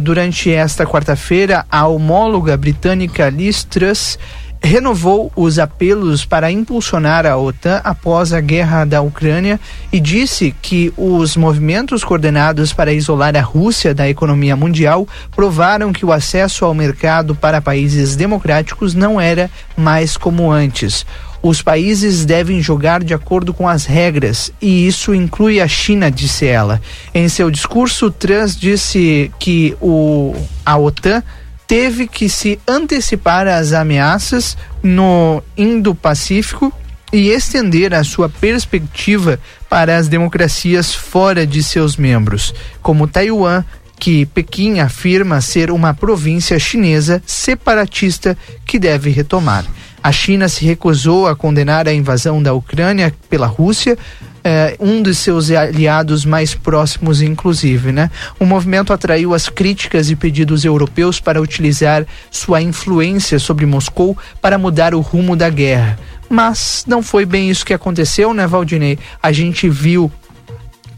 [0.00, 4.18] durante esta quarta-feira, a homóloga britânica Liz Truss
[4.62, 9.58] renovou os apelos para impulsionar a OTAN após a guerra da Ucrânia
[9.90, 16.04] e disse que os movimentos coordenados para isolar a Rússia da economia mundial provaram que
[16.04, 21.06] o acesso ao mercado para países democráticos não era mais como antes.
[21.42, 26.46] Os países devem jogar de acordo com as regras, e isso inclui a China, disse
[26.46, 26.80] ela.
[27.14, 30.34] Em seu discurso, Trans disse que o,
[30.64, 31.22] a OTAN
[31.66, 36.72] teve que se antecipar às ameaças no Indo-Pacífico
[37.12, 43.64] e estender a sua perspectiva para as democracias fora de seus membros, como Taiwan,
[43.98, 48.36] que Pequim afirma ser uma província chinesa separatista
[48.66, 49.64] que deve retomar.
[50.02, 53.98] A China se recusou a condenar a invasão da Ucrânia pela Rússia,
[54.42, 58.10] eh, um dos seus aliados mais próximos, inclusive, né?
[58.38, 64.56] O movimento atraiu as críticas e pedidos europeus para utilizar sua influência sobre Moscou para
[64.56, 65.98] mudar o rumo da guerra.
[66.28, 68.98] Mas não foi bem isso que aconteceu, né, Valdinei?
[69.22, 70.10] A gente viu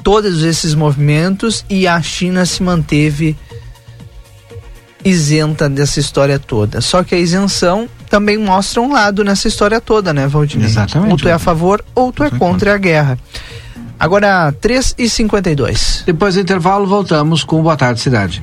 [0.04, 3.36] todos esses movimentos e a China se manteve
[5.04, 6.80] isenta dessa história toda.
[6.80, 10.62] Só que a isenção também mostra um lado nessa história toda, né, Valdir?
[10.62, 11.12] Exatamente.
[11.12, 13.18] Ou tu é a favor ou tu é contra a guerra.
[13.98, 18.42] Agora, 3 e 52 Depois do intervalo, voltamos com Boa Tarde Cidade.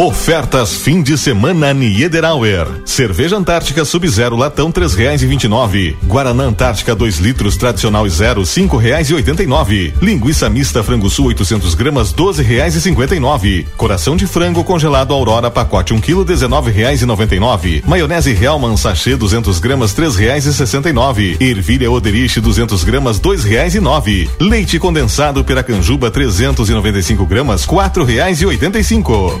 [0.00, 2.68] Ofertas fim de semana Niederauer.
[2.84, 5.96] Cerveja Antártica Sub-Zero latão três reais e vinte e nove.
[6.04, 9.92] Guaraná Antártica 2 litros tradicional zero cinco reais e oitenta e nove.
[10.00, 13.66] Linguiça mista frango sul 800 gramas doze reais e cinquenta e nove.
[13.76, 17.82] Coração de frango congelado Aurora pacote 1 um quilo dezenove reais e noventa e nove.
[17.84, 21.36] Maionese Hellman sachê 200 gramas três reais e sessenta e nove.
[21.40, 24.30] Ervilha Oderich 200 gramas dois reais e nove.
[24.38, 29.40] Leite condensado Piracanjuba 395 gramas quatro reais e oitenta e cinco.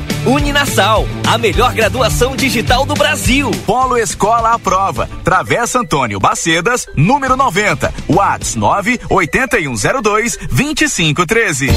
[0.25, 3.49] Uninasal, a melhor graduação digital do Brasil.
[3.65, 11.69] Polo Escola à Prova, Travessa Antônio Bacedas, número 90, Whats 98102 2513.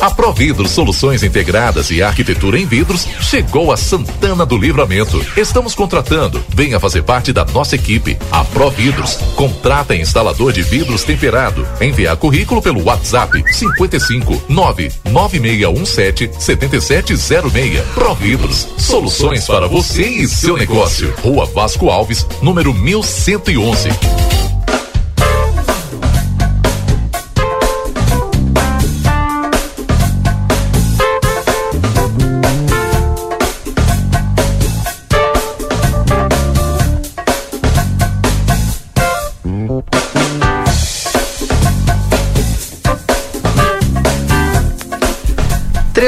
[0.00, 5.20] A Providros Soluções Integradas e Arquitetura em Vidros chegou a Santana do Livramento.
[5.36, 6.40] Estamos contratando.
[6.50, 8.16] Venha fazer parte da nossa equipe.
[8.30, 11.66] A Providros contrata instalador de vidros temperado.
[11.80, 16.30] Enviar currículo pelo WhatsApp 55 99617
[17.42, 17.94] 7706.
[17.94, 18.68] Providros.
[18.76, 21.14] Soluções para você e seu negócio.
[21.22, 24.37] Rua Vasco Alves, número 1111.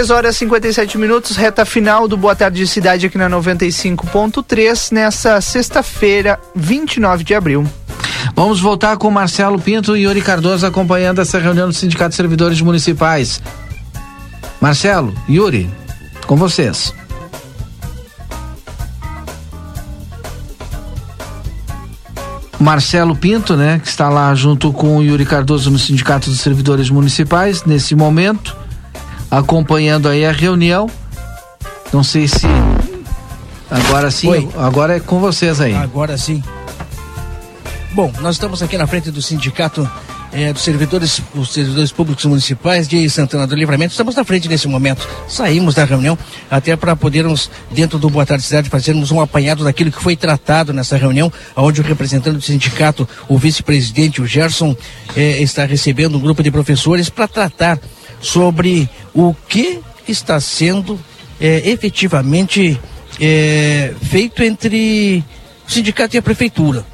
[0.01, 5.39] Três horas e 57 minutos, reta final do Boa Tarde Cidade aqui na 95.3, nessa
[5.43, 7.67] sexta-feira, 29 de abril.
[8.35, 12.63] Vamos voltar com Marcelo Pinto e Yuri Cardoso acompanhando essa reunião do Sindicato de Servidores
[12.63, 13.43] Municipais.
[14.59, 15.69] Marcelo, Yuri,
[16.27, 16.95] com vocês.
[22.59, 26.89] Marcelo Pinto, né, que está lá junto com o Yuri Cardoso no Sindicato dos Servidores
[26.89, 28.57] Municipais, nesse momento,
[29.31, 30.91] acompanhando aí a reunião.
[31.93, 32.47] Não sei se.
[33.71, 34.49] Agora sim, Oi.
[34.59, 35.75] agora é com vocês aí.
[35.75, 36.43] Agora sim.
[37.93, 39.89] Bom, nós estamos aqui na frente do sindicato
[40.33, 43.93] eh, dos servidores, os servidores públicos municipais de Santana do Livramento.
[43.93, 45.09] Estamos na frente nesse momento.
[45.29, 46.17] Saímos da reunião
[46.51, 50.73] até para podermos, dentro do Boa Tarde Cidade, fazermos um apanhado daquilo que foi tratado
[50.73, 54.77] nessa reunião, onde o representante do sindicato, o vice-presidente, o Gerson,
[55.17, 57.79] eh, está recebendo um grupo de professores para tratar
[58.21, 60.99] sobre o que está sendo
[61.41, 62.79] é, efetivamente
[63.21, 65.25] é, feito entre
[65.67, 66.85] o sindicato e a prefeitura.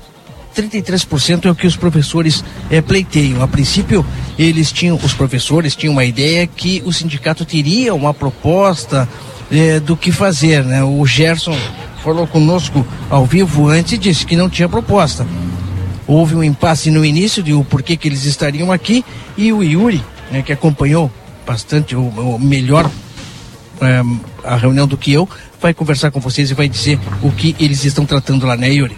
[0.57, 3.43] 33% é o que os professores é, pleiteiam.
[3.43, 4.05] A princípio,
[4.39, 9.07] eles tinham, os professores tinham uma ideia que o sindicato teria uma proposta
[9.51, 10.83] é, do que fazer, né?
[10.83, 11.57] O Gerson
[12.03, 15.27] falou conosco ao vivo antes e disse que não tinha proposta.
[16.07, 19.05] Houve um impasse no início de o porquê que eles estariam aqui
[19.37, 21.11] e o Yuri, né, que acompanhou
[21.47, 22.91] bastante, o, o melhor
[23.81, 24.03] é,
[24.45, 25.29] a reunião do que eu,
[25.61, 28.97] vai conversar com vocês e vai dizer o que eles estão tratando lá, né, Yuri?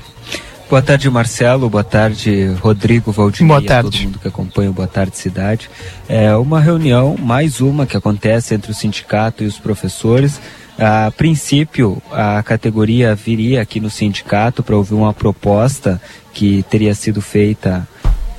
[0.68, 1.70] Boa tarde, Marcelo.
[1.70, 3.48] Boa tarde, Rodrigo Valdinei.
[3.48, 3.90] Boa tarde.
[3.90, 5.70] todo mundo que acompanha o Boa Tarde Cidade.
[6.06, 10.38] É uma reunião, mais uma, que acontece entre o sindicato e os professores.
[10.78, 16.00] A princípio, a categoria viria aqui no sindicato para ouvir uma proposta
[16.34, 17.88] que teria sido feita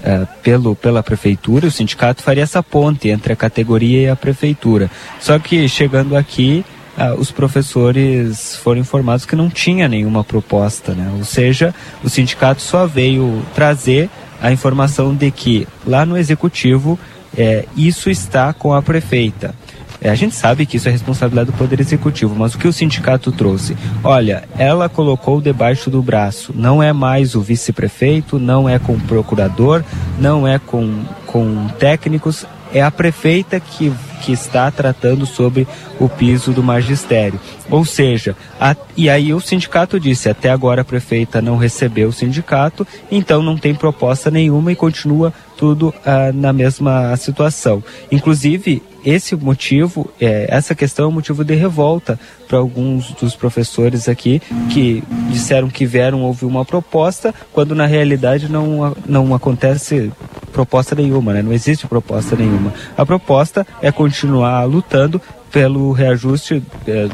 [0.02, 1.68] uh, pelo, pela prefeitura.
[1.68, 4.90] O sindicato faria essa ponte entre a categoria e a prefeitura.
[5.20, 6.66] Só que chegando aqui,
[6.98, 11.10] ah, os professores foram informados que não tinha nenhuma proposta, né?
[11.18, 11.74] Ou seja,
[12.04, 14.10] o sindicato só veio trazer
[14.42, 17.00] a informação de que lá no executivo
[17.38, 19.56] é, isso está com a prefeita.
[20.02, 22.74] É, a gente sabe que isso é responsabilidade do Poder Executivo, mas o que o
[22.74, 23.76] sindicato trouxe?
[24.04, 29.00] Olha, ela colocou debaixo do braço, não é mais o vice-prefeito, não é com o
[29.02, 29.84] procurador,
[30.18, 33.92] não é com, com técnicos, é a prefeita que,
[34.22, 35.68] que está tratando sobre
[36.00, 37.40] o piso do magistério.
[37.70, 42.14] Ou seja, a, e aí o sindicato disse, até agora a prefeita não recebeu o
[42.14, 47.84] sindicato, então não tem proposta nenhuma e continua tudo ah, na mesma situação.
[48.12, 54.10] Inclusive, esse motivo, é, essa questão é um motivo de revolta para alguns dos professores
[54.10, 54.42] aqui
[54.72, 60.12] que disseram que vieram ouvir uma proposta, quando na realidade não, não acontece
[60.50, 61.42] proposta nenhuma, né?
[61.42, 62.74] não existe proposta nenhuma.
[62.98, 65.22] A proposta é continuar lutando
[65.52, 66.62] pelo reajuste.
[66.88, 67.10] É,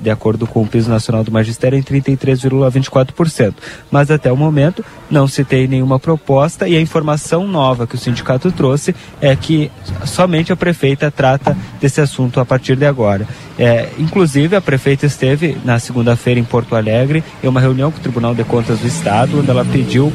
[0.00, 3.54] de acordo com o piso nacional do magistério, em 33,24%.
[3.90, 7.98] Mas até o momento não se tem nenhuma proposta e a informação nova que o
[7.98, 9.70] sindicato trouxe é que
[10.04, 13.26] somente a prefeita trata desse assunto a partir de agora.
[13.58, 18.02] É, inclusive, a prefeita esteve na segunda-feira em Porto Alegre em uma reunião com o
[18.02, 20.12] Tribunal de Contas do Estado, onde ela pediu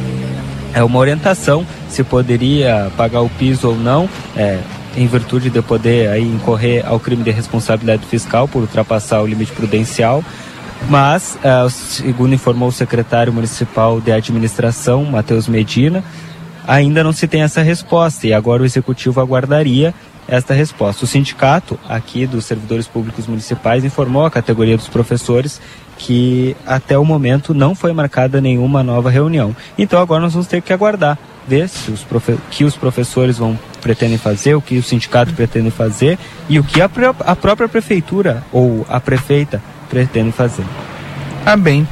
[0.73, 4.09] é, uma orientação se poderia pagar o piso ou não.
[4.35, 4.59] É,
[4.95, 9.51] em virtude de poder aí incorrer ao crime de responsabilidade fiscal por ultrapassar o limite
[9.51, 10.23] prudencial.
[10.89, 16.03] Mas, uh, segundo informou o secretário municipal de administração, Matheus Medina,
[16.67, 19.93] ainda não se tem essa resposta e agora o executivo aguardaria
[20.27, 21.05] esta resposta.
[21.05, 25.61] O sindicato aqui dos servidores públicos municipais informou a categoria dos professores
[26.03, 29.55] que até o momento não foi marcada nenhuma nova reunião.
[29.77, 31.17] Então agora nós vamos ter que aguardar,
[31.47, 32.05] ver se os
[32.49, 36.17] que os professores vão pretendem fazer, o que o sindicato pretende fazer
[36.49, 36.89] e o que a,
[37.25, 40.65] a própria prefeitura ou a prefeita pretende fazer.
[41.45, 41.87] Ah, bem.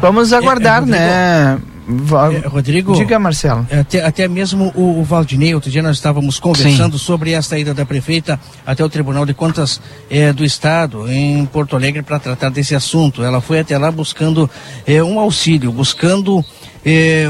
[0.00, 0.98] Vamos aguardar, é, é, né?
[0.98, 1.73] É,
[2.46, 2.94] Rodrigo.
[2.94, 3.66] Diga, Marcelo.
[3.70, 7.04] Até, até mesmo o, o Valdinei, outro dia nós estávamos conversando Sim.
[7.04, 11.76] sobre a saída da prefeita até o Tribunal de Contas é, do Estado, em Porto
[11.76, 13.22] Alegre, para tratar desse assunto.
[13.22, 14.48] Ela foi até lá buscando
[14.86, 16.44] é, um auxílio, buscando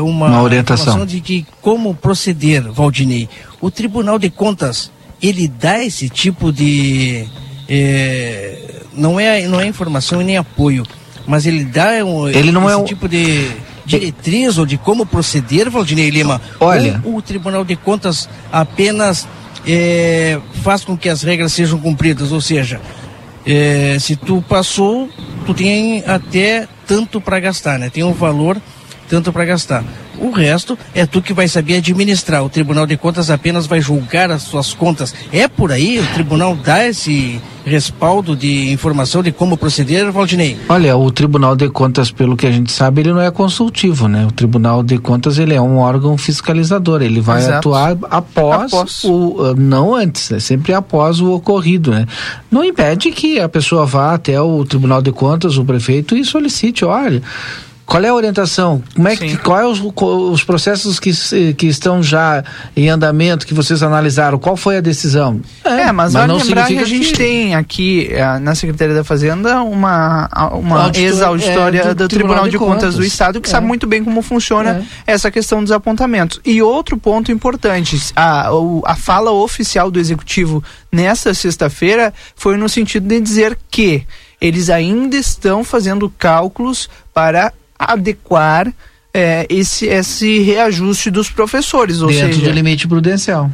[0.03, 3.29] uma, uma orientação de, de como proceder, Valdinei.
[3.61, 4.91] O Tribunal de Contas,
[5.23, 7.27] ele dá esse tipo de.
[8.93, 10.85] Não, é, não é informação e nem apoio,
[11.27, 12.85] mas ele dá um, ele não esse é um...
[12.85, 13.49] tipo de
[13.85, 16.41] diretriz ou de como proceder, Valdinei Lima?
[16.61, 17.01] Olha.
[17.05, 19.29] Ou o Tribunal de Contas apenas
[19.67, 22.81] é, faz com que as regras sejam cumpridas, ou seja,
[23.47, 25.09] é, se tu passou,
[25.47, 27.91] tu tem até tanto para gastar, né?
[27.91, 28.61] Tem um valor
[29.09, 29.85] tanto para gastar.
[30.19, 32.45] O resto é tu que vai saber administrar.
[32.45, 35.15] O Tribunal de Contas apenas vai julgar as suas contas.
[35.33, 35.99] É por aí?
[35.99, 40.57] O tribunal dá esse respaldo de informação de como proceder, Valdinei?
[40.69, 44.27] Olha, o Tribunal de Contas, pelo que a gente sabe, ele não é consultivo, né?
[44.27, 47.03] O Tribunal de Contas, ele é um órgão fiscalizador.
[47.03, 47.59] Ele vai Exato.
[47.59, 49.11] atuar após, após, o...
[49.11, 52.07] Uh, não antes, é sempre após o ocorrido, né?
[52.51, 56.85] Não impede que a pessoa vá até o Tribunal de Contas, o prefeito, e solicite,
[56.85, 57.23] olha
[57.87, 58.83] qual é a orientação?
[58.95, 61.13] Como é que, qual é os, os processos que,
[61.55, 62.43] que estão já
[62.75, 64.39] em andamento, que vocês analisaram?
[64.39, 65.41] Qual foi a decisão?
[65.65, 67.17] É, é mas, mas não lembrar que a gente que...
[67.17, 72.45] tem aqui eh, na Secretaria da Fazenda uma, uma ex-auditória é, do, do, Tribunal, Tribunal
[72.45, 73.51] de, de Contas, Contas, do Estado que é.
[73.51, 75.13] sabe muito bem como funciona é.
[75.13, 76.41] essa questão dos apontamentos.
[76.45, 78.49] E outro ponto importante, a,
[78.87, 84.07] a fala oficial do Executivo nessa sexta-feira foi no sentido de dizer que
[84.41, 88.73] eles ainda estão fazendo cálculos para adequar
[89.13, 92.01] é, esse, esse reajuste dos professores.
[92.01, 93.51] Ou Dentro seja, do limite prudencial.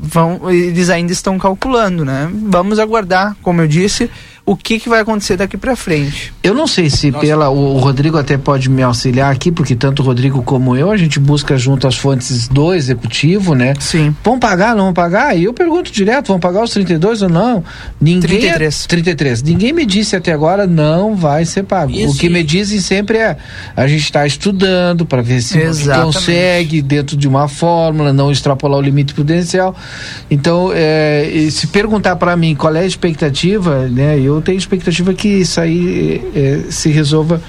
[0.00, 2.28] vão, eles ainda estão calculando, né?
[2.32, 4.10] Vamos aguardar, como eu disse,
[4.48, 6.32] o que, que vai acontecer daqui para frente.
[6.42, 7.26] Eu não sei se Nossa.
[7.26, 10.96] pela o, Rodrigo até pode me auxiliar aqui, porque tanto o Rodrigo como eu a
[10.96, 13.74] gente busca junto as fontes do executivo, né?
[13.78, 14.16] Sim.
[14.24, 15.36] Vão pagar, não vão pagar?
[15.36, 17.62] E eu pergunto direto, vão pagar os 32 ou não?
[18.00, 18.84] Ninguém 33.
[18.84, 19.42] É, 33.
[19.42, 21.92] Ninguém me disse até agora não vai ser pago.
[21.92, 22.14] Isso.
[22.14, 23.36] O que me dizem sempre é
[23.76, 25.58] a gente está estudando para ver se
[26.02, 29.76] consegue dentro de uma fórmula, não extrapolar o limite prudencial.
[30.30, 34.18] Então, é, se perguntar para mim qual é a expectativa, né?
[34.18, 37.42] Eu eu tenho expectativa que isso aí é, se resolva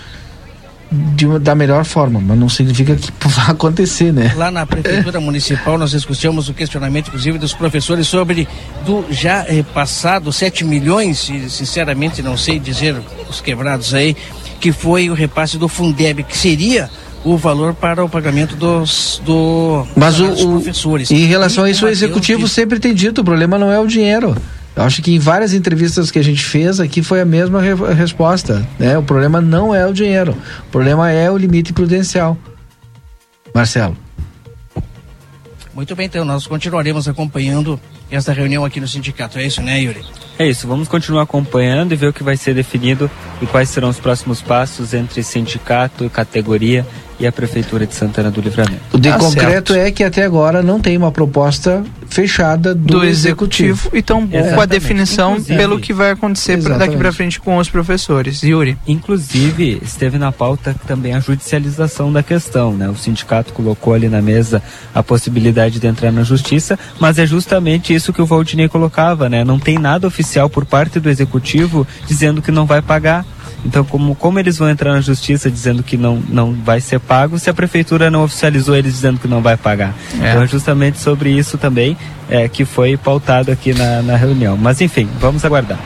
[0.91, 4.33] de uma, da melhor forma, mas não significa que vai acontecer, né?
[4.35, 8.47] Lá na prefeitura municipal nós escutamos o questionamento, inclusive, dos professores sobre
[8.85, 12.95] do já repassado 7 milhões, e sinceramente não sei dizer
[13.29, 14.15] os quebrados aí,
[14.59, 16.89] que foi o repasse do Fundeb, que seria
[17.23, 21.11] o valor para o pagamento dos, do, Mas o, dos professores.
[21.11, 23.85] Em relação e a isso, o executivo sempre tem dito, o problema não é o
[23.85, 24.35] dinheiro.
[24.79, 27.73] Eu acho que em várias entrevistas que a gente fez aqui foi a mesma re
[27.93, 28.65] resposta.
[28.79, 28.97] Né?
[28.97, 30.37] O problema não é o dinheiro,
[30.67, 32.37] o problema é o limite prudencial.
[33.53, 33.97] Marcelo.
[35.75, 37.77] Muito bem, então nós continuaremos acompanhando
[38.09, 39.37] esta reunião aqui no sindicato.
[39.37, 40.01] É isso, né, Yuri?
[40.37, 43.11] É isso, vamos continuar acompanhando e ver o que vai ser definido
[43.41, 46.87] e quais serão os próximos passos entre sindicato, categoria
[47.19, 48.81] e a Prefeitura de Santana do Livramento.
[48.93, 49.87] O de tá concreto certo.
[49.87, 53.71] é que até agora não tem uma proposta fechada do, do executivo.
[53.71, 53.97] executivo.
[53.97, 57.69] E tão com a definição Inclusive, pelo que vai acontecer daqui para frente com os
[57.69, 58.41] professores.
[58.41, 58.77] Yuri.
[58.87, 62.89] Inclusive, esteve na pauta também a judicialização da questão, né?
[62.89, 64.61] O sindicato colocou ali na mesa
[64.93, 69.43] a possibilidade de entrar na justiça, mas é justamente isso que o Valdinei colocava, né?
[69.43, 73.25] Não tem nada oficial por parte do executivo dizendo que não vai pagar
[73.65, 77.37] então, como, como eles vão entrar na justiça dizendo que não, não vai ser pago
[77.37, 79.93] se a prefeitura não oficializou eles dizendo que não vai pagar?
[80.21, 80.29] É.
[80.29, 81.97] Então, é justamente sobre isso também
[82.29, 84.55] é, que foi pautado aqui na, na reunião.
[84.55, 85.79] Mas, enfim, vamos aguardar.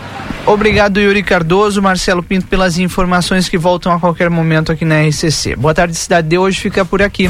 [0.45, 5.56] Obrigado, Yuri Cardoso, Marcelo Pinto, pelas informações que voltam a qualquer momento aqui na RCC.
[5.56, 7.30] Boa tarde, Cidade de hoje fica por aqui.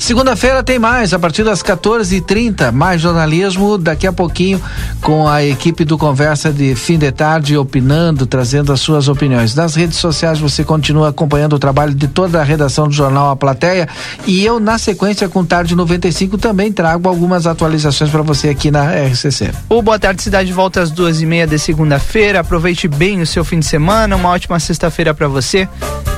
[0.00, 3.76] Segunda-feira tem mais, a partir das 14h30, mais jornalismo.
[3.76, 4.60] Daqui a pouquinho,
[5.02, 9.54] com a equipe do Conversa de Fim de Tarde, opinando, trazendo as suas opiniões.
[9.54, 13.36] Nas redes sociais você continua acompanhando o trabalho de toda a redação do jornal A
[13.36, 13.86] Plateia.
[14.26, 18.90] E eu, na sequência, com Tarde 95, também trago algumas atualizações para você aqui na
[18.90, 19.50] RCC.
[19.68, 22.40] O Boa Tarde Cidade volta às duas e meia de segunda-feira.
[22.40, 24.16] Aproveite bem o seu fim de semana.
[24.16, 25.68] Uma ótima sexta-feira para você.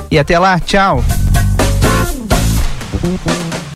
[0.09, 1.03] E até lá, tchau.